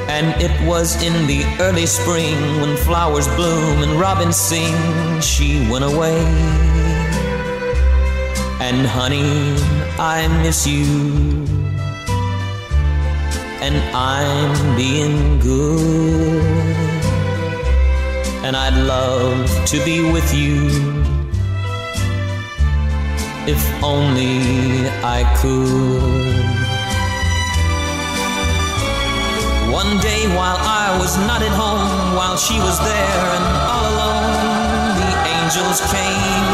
And 0.08 0.34
it 0.42 0.50
was 0.66 1.00
in 1.04 1.28
the 1.28 1.44
early 1.60 1.86
spring 1.86 2.34
when 2.60 2.76
flowers 2.78 3.28
bloom 3.36 3.84
and 3.84 3.92
robins 4.00 4.34
sing, 4.34 4.74
she 5.20 5.70
went 5.70 5.84
away. 5.84 6.18
And 8.58 8.88
honey, 8.88 9.54
I 10.00 10.26
miss 10.42 10.66
you. 10.66 11.46
And 13.62 13.76
I'm 13.94 14.76
being 14.76 15.38
good. 15.38 16.83
And 18.44 18.54
I'd 18.54 18.76
love 18.76 19.48
to 19.72 19.82
be 19.86 20.02
with 20.12 20.34
you. 20.34 20.68
If 23.48 23.62
only 23.82 24.84
I 25.00 25.24
could. 25.40 26.44
One 29.72 29.96
day 30.04 30.28
while 30.36 30.60
I 30.60 30.92
was 31.00 31.16
not 31.24 31.40
at 31.40 31.56
home, 31.56 31.88
while 32.20 32.36
she 32.36 32.60
was 32.60 32.76
there 32.84 33.24
and 33.36 33.46
all 33.64 33.84
alone, 33.96 34.92
the 35.00 35.12
angels 35.40 35.80
came. 35.88 36.48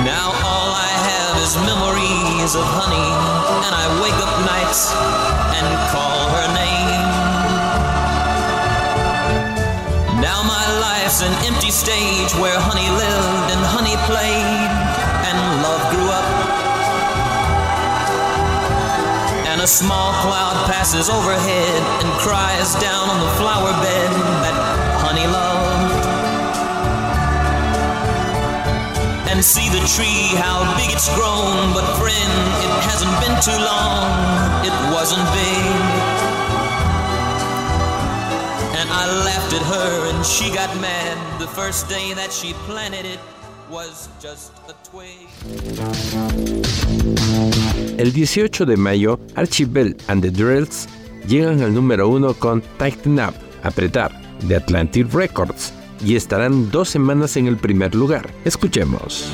Now 0.00 0.32
all 0.48 0.72
I 0.72 0.92
have 1.12 1.36
is 1.44 1.52
memories 1.60 2.56
of 2.56 2.64
honey, 2.64 3.10
and 3.68 3.72
I 3.76 3.84
wake 4.00 4.16
up 4.24 4.32
nights 4.48 4.96
and 5.60 5.66
call 5.92 6.24
her 6.36 6.46
name. 6.56 6.83
My 11.20 11.26
an 11.26 11.46
empty 11.46 11.70
stage 11.70 12.34
where 12.42 12.58
honey 12.58 12.90
lived 12.90 13.46
and 13.54 13.60
honey 13.62 13.94
played, 14.10 14.70
and 15.28 15.38
love 15.62 15.82
grew 15.94 16.10
up. 16.10 16.26
And 19.46 19.60
a 19.60 19.66
small 19.66 20.12
cloud 20.22 20.66
passes 20.66 21.08
overhead 21.08 21.82
and 22.02 22.10
cries 22.18 22.74
down 22.82 23.10
on 23.10 23.20
the 23.20 23.30
flower 23.38 23.70
bed 23.84 24.10
that 24.42 24.56
honey 24.98 25.26
loved. 25.26 26.04
and 29.30 29.44
see 29.44 29.68
the 29.68 29.82
tree, 29.86 30.30
how 30.38 30.62
big 30.76 30.94
it's 30.94 31.08
grown. 31.14 31.74
But 31.74 31.84
friend, 31.98 32.34
it 32.62 32.72
hasn't 32.86 33.14
been 33.18 33.34
too 33.42 33.58
long, 33.58 34.64
it 34.64 34.74
wasn't 34.94 35.26
big. 35.34 36.33
El 47.98 48.12
18 48.12 48.66
de 48.66 48.76
mayo, 48.76 49.20
Archie 49.34 49.66
Bell 49.66 49.96
and 50.08 50.22
the 50.22 50.30
Drills 50.30 50.88
llegan 51.26 51.62
al 51.62 51.74
número 51.74 52.08
uno 52.08 52.34
con 52.34 52.62
Tighten 52.78 53.18
Up, 53.20 53.34
Apretar, 53.62 54.12
de 54.42 54.56
Atlantic 54.56 55.12
Records, 55.12 55.72
y 56.04 56.16
estarán 56.16 56.70
dos 56.70 56.88
semanas 56.88 57.36
en 57.36 57.46
el 57.46 57.56
primer 57.56 57.94
lugar. 57.94 58.30
Escuchemos. 58.44 59.24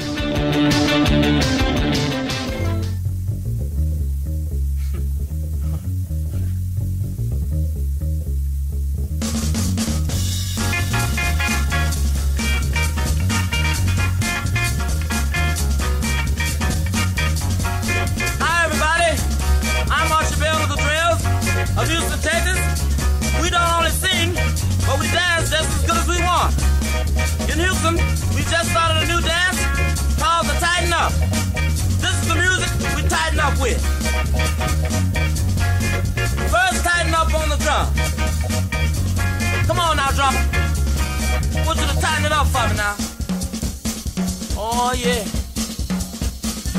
Oh, 44.93 44.95
yeah. 44.95 45.23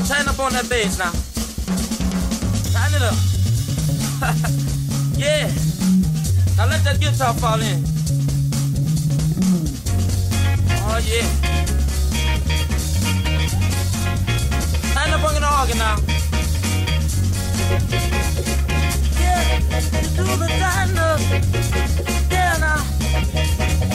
Tighten 0.06 0.28
up 0.28 0.40
on 0.40 0.52
that 0.52 0.68
bass 0.70 1.00
now. 1.00 1.14
Tighten 2.74 2.98
it 2.98 3.04
up. 3.08 3.16
yeah. 5.18 5.48
Now 6.58 6.68
let 6.68 6.84
that 6.84 7.00
guitar 7.00 7.34
fall 7.36 7.62
in. 7.62 7.86
Oh 10.84 11.00
yeah. 11.08 11.24
Tighten 14.94 15.14
up 15.14 15.24
on 15.24 15.34
the 15.34 15.42
organ 15.48 15.78
now. 15.78 15.96
Yeah, 19.22 19.56
do 20.18 20.24
the 20.36 20.50
up. 21.00 21.20
Yeah 22.30 22.58
now. 22.60 22.84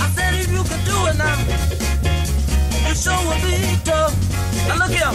I 0.00 0.08
said 0.14 0.32
if 0.40 0.50
you 0.50 0.62
could 0.64 0.84
do 0.86 1.06
it 1.06 1.16
now, 1.18 1.75
sure 3.06 3.22
would 3.28 3.42
be 3.42 3.54
tough. 3.84 4.12
Now 4.66 4.76
look 4.82 4.90
here. 4.90 5.14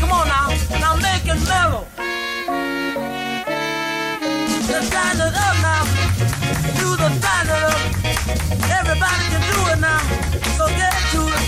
Come 0.00 0.12
on 0.12 0.28
now. 0.28 0.48
Now 0.84 0.94
make 1.06 1.24
it 1.32 1.40
mellow. 1.48 1.84
Just 4.68 4.92
tighten 4.92 5.20
it 5.26 5.34
up 5.46 5.56
now. 5.64 5.84
Do 6.78 6.88
the 7.00 7.08
tighten 7.24 7.56
it 7.56 7.64
up. 7.72 7.80
Everybody 8.78 9.24
can 9.32 9.42
do 9.52 9.60
it 9.72 9.80
now. 9.88 10.02
So 10.56 10.64
get 10.80 10.96
to 11.12 11.20
it. 11.36 11.44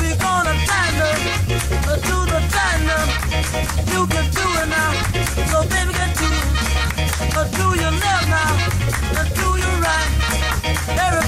We 0.00 0.08
gonna 0.20 0.54
up. 1.08 1.20
Uh, 1.90 1.96
Do 2.08 2.16
the 2.32 2.40
tighten 2.52 2.90
up. 2.98 3.08
You 3.92 4.02
can 4.12 4.26
do 4.38 4.46
it 4.60 4.68
now. 4.76 4.90
So 5.50 5.58
baby 5.72 5.92
get 6.00 6.12
to 6.20 6.28
it. 6.36 7.48
Do 7.58 7.66
your 7.82 7.94
left 8.04 8.28
now. 8.36 8.52
Do 9.40 9.48
your 9.64 9.76
right. 9.84 10.10
Everybody 11.06 11.25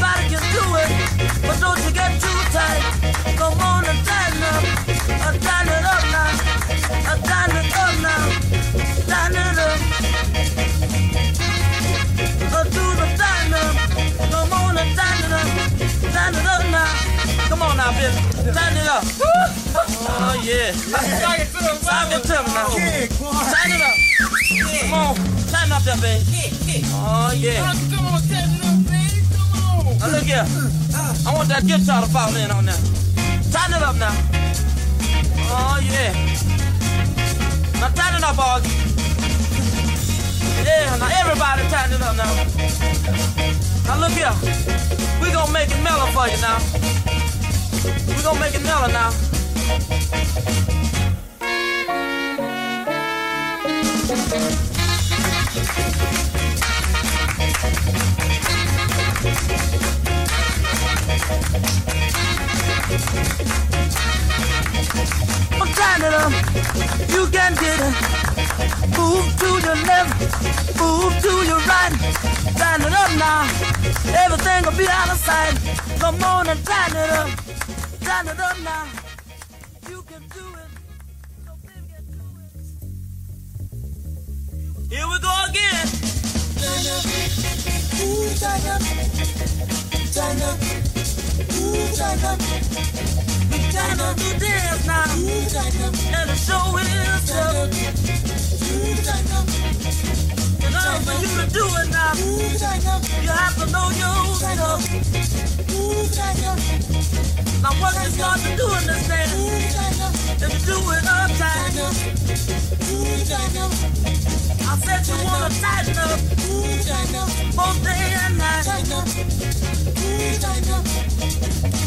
On 17.89 17.95
now, 17.95 18.05
it 18.77 18.87
up. 18.87 19.03
Oh, 19.17 20.37
yeah. 20.45 20.73
Talk 20.93 21.41
it 21.41 22.21
him 22.29 22.45
now. 22.53 22.69
Tighten 22.69 23.73
it 23.73 23.81
up. 23.81 23.97
Come 24.83 24.93
on. 24.93 25.15
Tighten 25.49 25.73
up 25.73 25.83
that, 25.85 25.97
baby. 26.03 26.85
Oh, 26.93 27.33
yeah. 27.35 27.73
Come 27.89 28.05
on, 28.13 28.21
tighten 28.29 28.53
it 28.53 28.65
up, 28.69 28.77
baby. 28.85 29.25
Come 29.33 29.89
on. 29.89 29.99
Now, 29.99 30.09
look 30.13 30.25
here. 30.25 30.45
I 30.45 31.33
want 31.33 31.49
that 31.49 31.65
guitar 31.65 32.03
to 32.03 32.09
fall 32.13 32.37
in 32.37 32.51
on 32.51 32.67
that. 32.67 32.77
Tighten 33.51 33.77
it 33.77 33.83
up 33.83 33.97
now. 33.97 34.13
Oh, 35.49 35.81
yeah. 35.81 36.13
Now, 37.81 37.89
tighten 37.89 38.21
it 38.21 38.25
up, 38.25 38.37
Augie. 38.37 38.69
Yeah, 40.61 40.97
now 41.01 41.09
everybody 41.25 41.63
tighten 41.73 41.97
it 41.97 42.03
up 42.03 42.17
now. 42.17 42.29
Now 43.87 43.97
look 43.97 44.13
here. 44.13 44.35
We 45.23 45.33
gonna 45.33 45.53
make 45.53 45.71
it 45.71 45.83
mellow 45.83 46.13
for 46.13 46.29
you 46.29 46.37
now. 46.43 47.18
We 47.85 48.23
gonna 48.23 48.41
make 48.41 48.55
it 48.55 48.63
mellow 48.65 48.89
now. 48.89 49.11
I'm 65.61 65.69
tighten 65.75 66.05
it 66.05 66.15
up. 66.15 66.33
You 67.11 67.27
can 67.29 67.55
get 67.55 67.79
it. 67.79 67.95
Move 68.99 69.27
to 69.39 69.47
your 69.67 69.77
left, 69.87 70.11
move 70.81 71.15
to 71.23 71.33
your 71.47 71.61
right. 71.61 71.93
Tighten 72.57 72.87
it 72.87 72.93
up 72.93 73.13
now. 73.17 73.47
Everything 74.25 74.65
will 74.65 74.77
be 74.77 74.89
out 74.89 75.11
of 75.11 75.19
sight. 75.19 75.55
Come 76.01 76.23
on 76.25 76.49
and 76.49 76.65
tighten 76.67 76.97
it 76.97 77.11
up. 77.11 77.48
Tighten 78.09 78.33
it 78.33 78.41
up 78.41 78.59
now. 78.65 78.89
You 79.91 80.01
can 80.01 80.23
do 80.33 80.41
it. 80.57 80.71
So 81.45 81.53
baby, 81.61 81.93
to 82.09 82.25
it. 82.41 82.57
Here 84.89 85.07
we 85.13 85.17
go 85.21 85.29
again. 85.45 85.87
Tighten 86.65 86.89
up. 86.89 87.05
Ooh, 88.01 88.33
up. 88.41 88.65
Up. 88.65 88.81
Ooh, 91.53 91.93
up. 92.25 92.41
We 93.53 93.59
tighten 93.77 94.01
up 94.01 94.17
to 94.17 94.29
dance 94.41 94.87
now. 94.87 95.05
Ooh, 95.13 95.53
up. 95.53 95.93
And 96.17 96.31
the 96.31 96.35
show 96.35 96.65
is 96.81 97.29
up. 97.37 97.69
In 100.65 100.73
order 100.73 100.97
for 101.05 101.13
you 101.21 101.29
to 101.37 101.47
do 101.53 101.65
it 101.77 101.89
now, 101.91 102.17
you 103.21 103.29
have 103.29 103.55
to 103.59 103.67
know 103.71 103.91
your 104.01 104.17
stuff. 104.35 104.81
Now 107.63 107.75
what 107.81 107.95
start 108.07 108.39
to 108.41 108.57
do 108.57 108.67
in 108.71 108.87
this 108.87 109.09
if 110.41 110.53
you 110.55 110.61
do 110.67 110.79
it 110.95 111.03
uptight, 111.03 111.75
I 114.63 114.79
said 114.79 115.03
you 115.09 115.19
wanna 115.25 115.51
tighten 115.59 115.99
up, 115.99 116.21
both 117.57 117.83
day 117.83 118.15
and 118.23 118.39
night. 118.39 118.67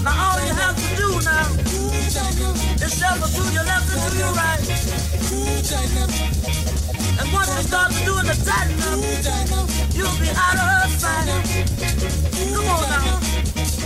Now 0.03 0.13
all 0.19 0.39
you 0.45 0.53
have 0.53 0.76
to 0.76 0.88
do 0.97 1.09
now 1.24 1.47
is 2.84 2.91
shuffle 2.99 3.30
to 3.30 3.43
your 3.53 3.63
left 3.63 3.88
and 3.93 4.01
to 4.11 4.17
your 4.17 4.34
right. 4.34 4.59
And 7.19 7.28
once 7.32 7.49
you 7.55 7.63
start 7.63 7.91
to 7.93 7.99
doing 8.03 8.26
the 8.28 8.36
tighten 8.43 8.82
up, 8.84 8.99
you'll 9.95 10.17
be 10.19 10.30
out 10.36 10.57
of 10.84 10.91
sight. 10.99 11.28
Come 12.53 12.67
on 12.67 12.89
now, 12.89 13.30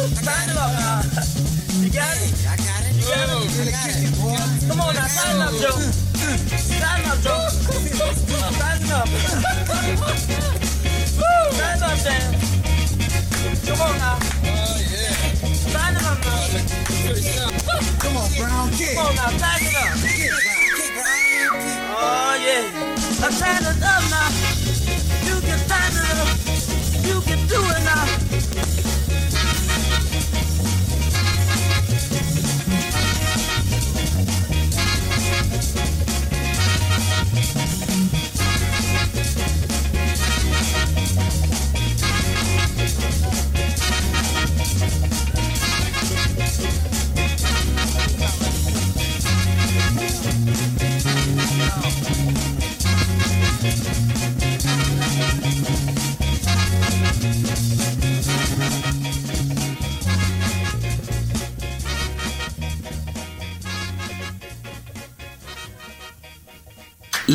Tighten 0.00 0.48
it 0.48 0.56
up 0.56 0.72
now. 0.80 1.04
You 1.76 1.90
got 1.92 2.16
it? 2.16 2.32
I 2.48 2.56
got 2.56 2.88
it. 2.88 2.96
You 2.96 3.04
got 3.04 3.28
it? 3.28 3.52
You 3.52 3.68
got 3.68 3.92
it. 3.92 4.08
Come 4.66 4.80
on 4.80 4.94
now, 4.94 5.04
tighten 5.04 5.42
up, 5.44 5.52
Joe. 5.60 5.76
Tighten 6.80 7.04
up, 7.04 7.20
Joe. 7.20 7.52
Tighten 8.56 8.92
up. 8.96 9.08
Woo! 11.20 11.52
Tighten 11.52 11.84
up, 11.84 12.00
Dan. 12.00 12.32
Come 13.66 13.80
on 13.80 13.92
now. 14.00 14.16
Oh, 14.16 14.80
yeah. 14.88 15.12
Tighten 15.68 16.04
up 16.08 16.18
now. 16.24 16.48
Come 18.00 18.16
on, 18.16 18.28
Brown, 18.38 18.70
kick. 18.72 18.96
Come 18.96 19.04
on 19.04 19.14
now, 19.16 19.28
tighten 19.36 19.76
up. 19.76 20.00
Oh, 21.92 22.40
yeah. 22.40 22.64
I'm 23.22 23.32
it 23.36 23.84
up 23.84 24.02
now. 24.08 24.59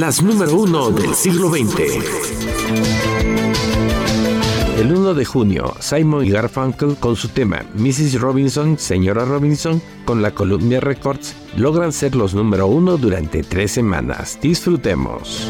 Las 0.06 0.22
número 0.22 0.56
uno 0.56 0.92
del 0.92 1.16
siglo 1.16 1.50
XX. 1.50 1.80
El 4.78 4.92
1 4.92 5.16
de 5.16 5.26
junio, 5.26 5.74
Simon 5.80 6.24
y 6.24 6.30
Garfunkel 6.30 6.96
con 6.98 7.16
su 7.16 7.30
tema 7.30 7.66
Mrs. 7.74 8.22
Robinson, 8.22 8.78
Señora 8.78 9.26
Robinson, 9.26 9.82
con 10.06 10.22
la 10.22 10.30
Columbia 10.30 10.80
Records, 10.80 11.36
logran 11.58 11.92
ser 11.92 12.16
los 12.16 12.36
número 12.36 12.68
uno 12.68 12.98
durante 12.98 13.42
tres 13.42 13.72
semanas. 13.72 14.38
Disfrutemos. 14.40 15.50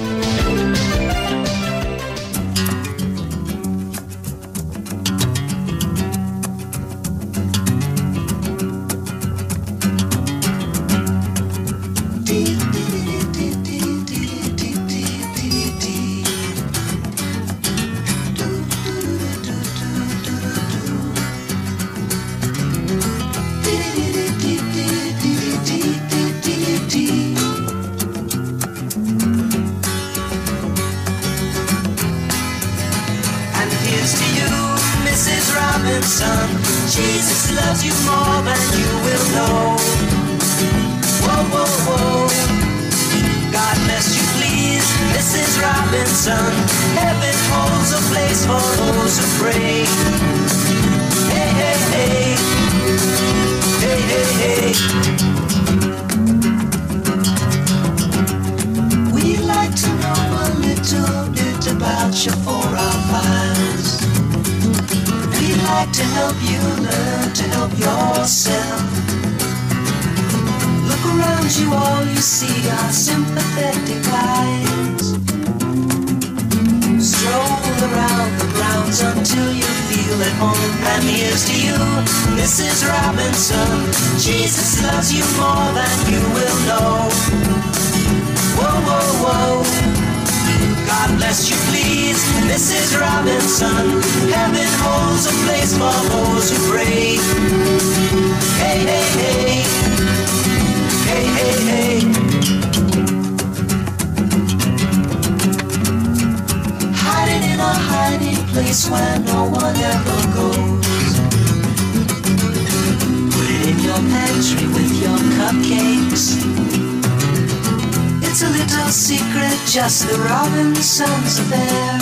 Secret, 118.95 119.59
just 119.67 120.07
the 120.07 120.15
Robinsons 120.23 121.39
affair. 121.43 121.99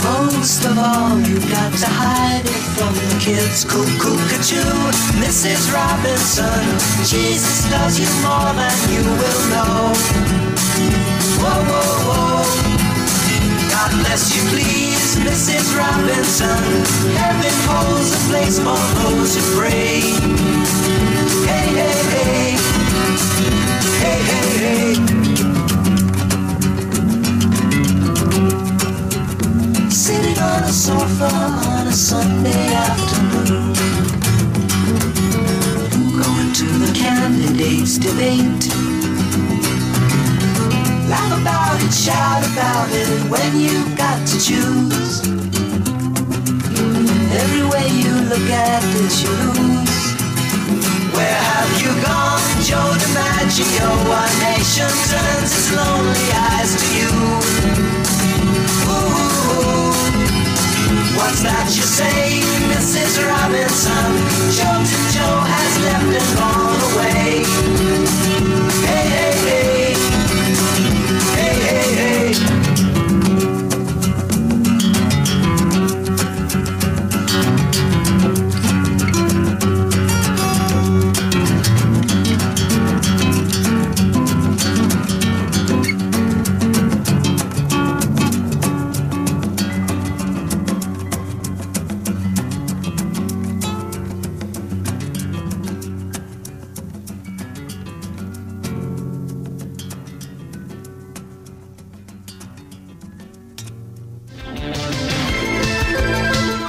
Most 0.00 0.64
of 0.64 0.78
all, 0.78 1.20
you've 1.20 1.44
got 1.52 1.70
to 1.84 1.86
hide 1.86 2.46
it 2.48 2.64
from 2.72 2.94
the 2.96 3.16
kids. 3.20 3.64
Cuckoo, 3.68 4.16
cuckoo, 4.32 4.72
Mrs. 5.20 5.68
Robinson. 5.68 6.64
Jesus 7.04 7.70
loves 7.70 8.00
you 8.00 8.08
more 8.24 8.52
than 8.56 8.76
you 8.88 9.04
will 9.20 9.42
know. 9.52 9.92
Whoa, 11.44 11.60
whoa, 11.68 11.92
whoa. 12.08 12.40
God 13.68 13.90
bless 14.00 14.32
you, 14.34 14.42
please, 14.48 15.16
Mrs. 15.28 15.76
Robinson. 15.76 16.64
Heaven 17.20 17.56
holds 17.68 18.16
a 18.16 18.20
place 18.32 18.56
for 18.56 18.80
those 18.96 19.36
who 19.36 19.44
pray. 19.60 20.00
Hey, 21.44 21.68
hey, 21.76 22.02
hey. 22.16 22.37
Hey, 23.96 24.20
hey, 24.30 24.50
hey. 24.64 24.94
Sitting 29.90 30.38
on 30.38 30.62
a 30.64 30.72
sofa 30.72 31.30
on 31.30 31.86
a 31.86 31.92
Sunday 31.92 32.74
afternoon. 32.74 33.74
Going 36.20 36.52
to 36.52 36.66
the 36.84 36.92
candidates' 36.94 37.98
debate. 37.98 38.68
Laugh 41.08 41.40
about 41.40 41.82
it, 41.82 41.92
shout 41.92 42.44
about 42.52 42.88
it 42.92 43.30
when 43.30 43.58
you've 43.58 43.96
got 43.96 44.26
to 44.26 44.36
choose. 44.38 45.22
Every 47.42 47.64
way 47.72 47.88
you 48.02 48.12
look 48.28 48.50
at 48.50 48.82
this, 48.92 49.22
you 49.22 49.30
lose. 49.30 49.77
Where 51.18 51.42
have 51.50 51.82
you 51.82 51.90
gone, 52.06 52.38
Joe 52.62 52.94
DiMaggio? 52.94 53.90
One 54.06 54.34
nation 54.38 54.86
turns 55.10 55.50
its 55.50 55.74
lonely 55.74 56.30
eyes 56.46 56.78
to 56.78 56.86
you. 56.94 57.10
Ooh, 58.86 59.90
what's 61.18 61.42
that 61.42 61.66
you 61.74 61.82
say, 61.82 62.38
Mrs. 62.70 63.18
Robinson? 63.26 64.10
Chosen 64.54 65.04
Joe 65.10 65.42
has 65.42 65.72
left 65.82 66.14
and 66.22 66.30
gone 66.38 66.78
away. 66.94 68.57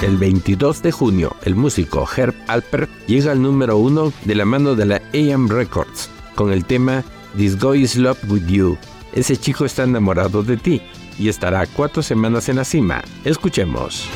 El 0.09 0.17
22 0.17 0.81
de 0.81 0.91
junio, 0.91 1.35
el 1.43 1.53
músico 1.53 2.09
Herb 2.17 2.33
Alpert 2.47 2.89
llega 3.05 3.31
al 3.31 3.43
número 3.43 3.77
uno 3.77 4.11
de 4.25 4.33
la 4.33 4.43
mano 4.43 4.73
de 4.73 4.87
la 4.87 5.01
AM 5.13 5.47
Records 5.47 6.09
con 6.33 6.51
el 6.51 6.65
tema 6.65 7.03
This 7.37 7.59
Guy 7.59 7.83
is 7.83 7.95
Love 7.95 8.17
With 8.27 8.47
You. 8.47 8.75
Ese 9.13 9.37
chico 9.37 9.65
está 9.65 9.83
enamorado 9.83 10.41
de 10.41 10.57
ti 10.57 10.81
y 11.19 11.29
estará 11.29 11.67
cuatro 11.67 12.01
semanas 12.01 12.49
en 12.49 12.55
la 12.55 12.65
cima. 12.65 13.03
Escuchemos. 13.23 14.09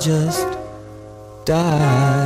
Just 0.00 0.46
die. 1.44 2.19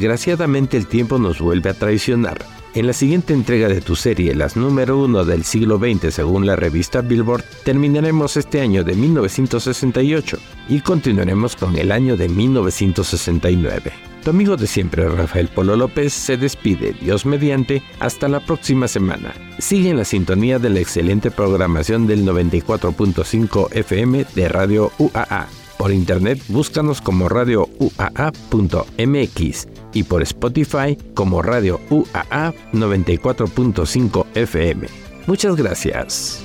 Desgraciadamente 0.00 0.78
el 0.78 0.86
tiempo 0.86 1.18
nos 1.18 1.40
vuelve 1.40 1.68
a 1.68 1.74
traicionar. 1.74 2.38
En 2.74 2.86
la 2.86 2.94
siguiente 2.94 3.34
entrega 3.34 3.68
de 3.68 3.82
tu 3.82 3.96
serie, 3.96 4.34
las 4.34 4.56
número 4.56 4.96
uno 4.96 5.26
del 5.26 5.44
siglo 5.44 5.76
XX 5.78 6.14
según 6.14 6.46
la 6.46 6.56
revista 6.56 7.02
Billboard, 7.02 7.44
terminaremos 7.66 8.38
este 8.38 8.62
año 8.62 8.82
de 8.82 8.94
1968 8.94 10.38
y 10.70 10.80
continuaremos 10.80 11.54
con 11.54 11.76
el 11.76 11.92
año 11.92 12.16
de 12.16 12.30
1969. 12.30 13.92
Tu 14.24 14.30
amigo 14.30 14.56
de 14.56 14.66
siempre, 14.66 15.06
Rafael 15.06 15.48
Polo 15.48 15.76
López, 15.76 16.14
se 16.14 16.38
despide, 16.38 16.94
Dios 16.98 17.26
mediante, 17.26 17.82
hasta 17.98 18.26
la 18.26 18.40
próxima 18.40 18.88
semana. 18.88 19.34
Sigue 19.58 19.90
en 19.90 19.98
la 19.98 20.06
sintonía 20.06 20.58
de 20.58 20.70
la 20.70 20.80
excelente 20.80 21.30
programación 21.30 22.06
del 22.06 22.24
94.5 22.24 23.68
FM 23.72 24.24
de 24.34 24.48
Radio 24.48 24.92
UAA. 24.96 25.46
Por 25.76 25.92
internet 25.92 26.42
búscanos 26.48 27.02
como 27.02 27.28
radio 27.28 27.68
UAA.mx 27.78 29.66
y 29.92 30.02
por 30.04 30.22
Spotify 30.22 30.96
como 31.14 31.42
radio 31.42 31.80
UAA 31.90 32.54
94.5 32.72 34.26
FM. 34.34 34.88
Muchas 35.26 35.56
gracias. 35.56 36.42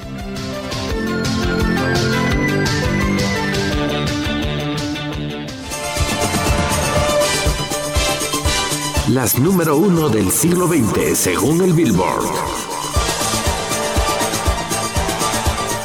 Las 9.10 9.38
número 9.38 9.78
uno 9.78 10.10
del 10.10 10.32
siglo 10.32 10.68
XX 10.68 11.18
según 11.18 11.62
el 11.62 11.74
Billboard. 11.74 12.66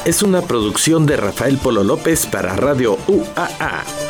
es 0.05 0.23
una 0.23 0.41
producción 0.41 1.05
de 1.05 1.15
Rafael 1.15 1.57
Polo 1.57 1.83
López 1.83 2.25
para 2.25 2.55
Radio 2.55 2.97
UAA. 3.07 4.00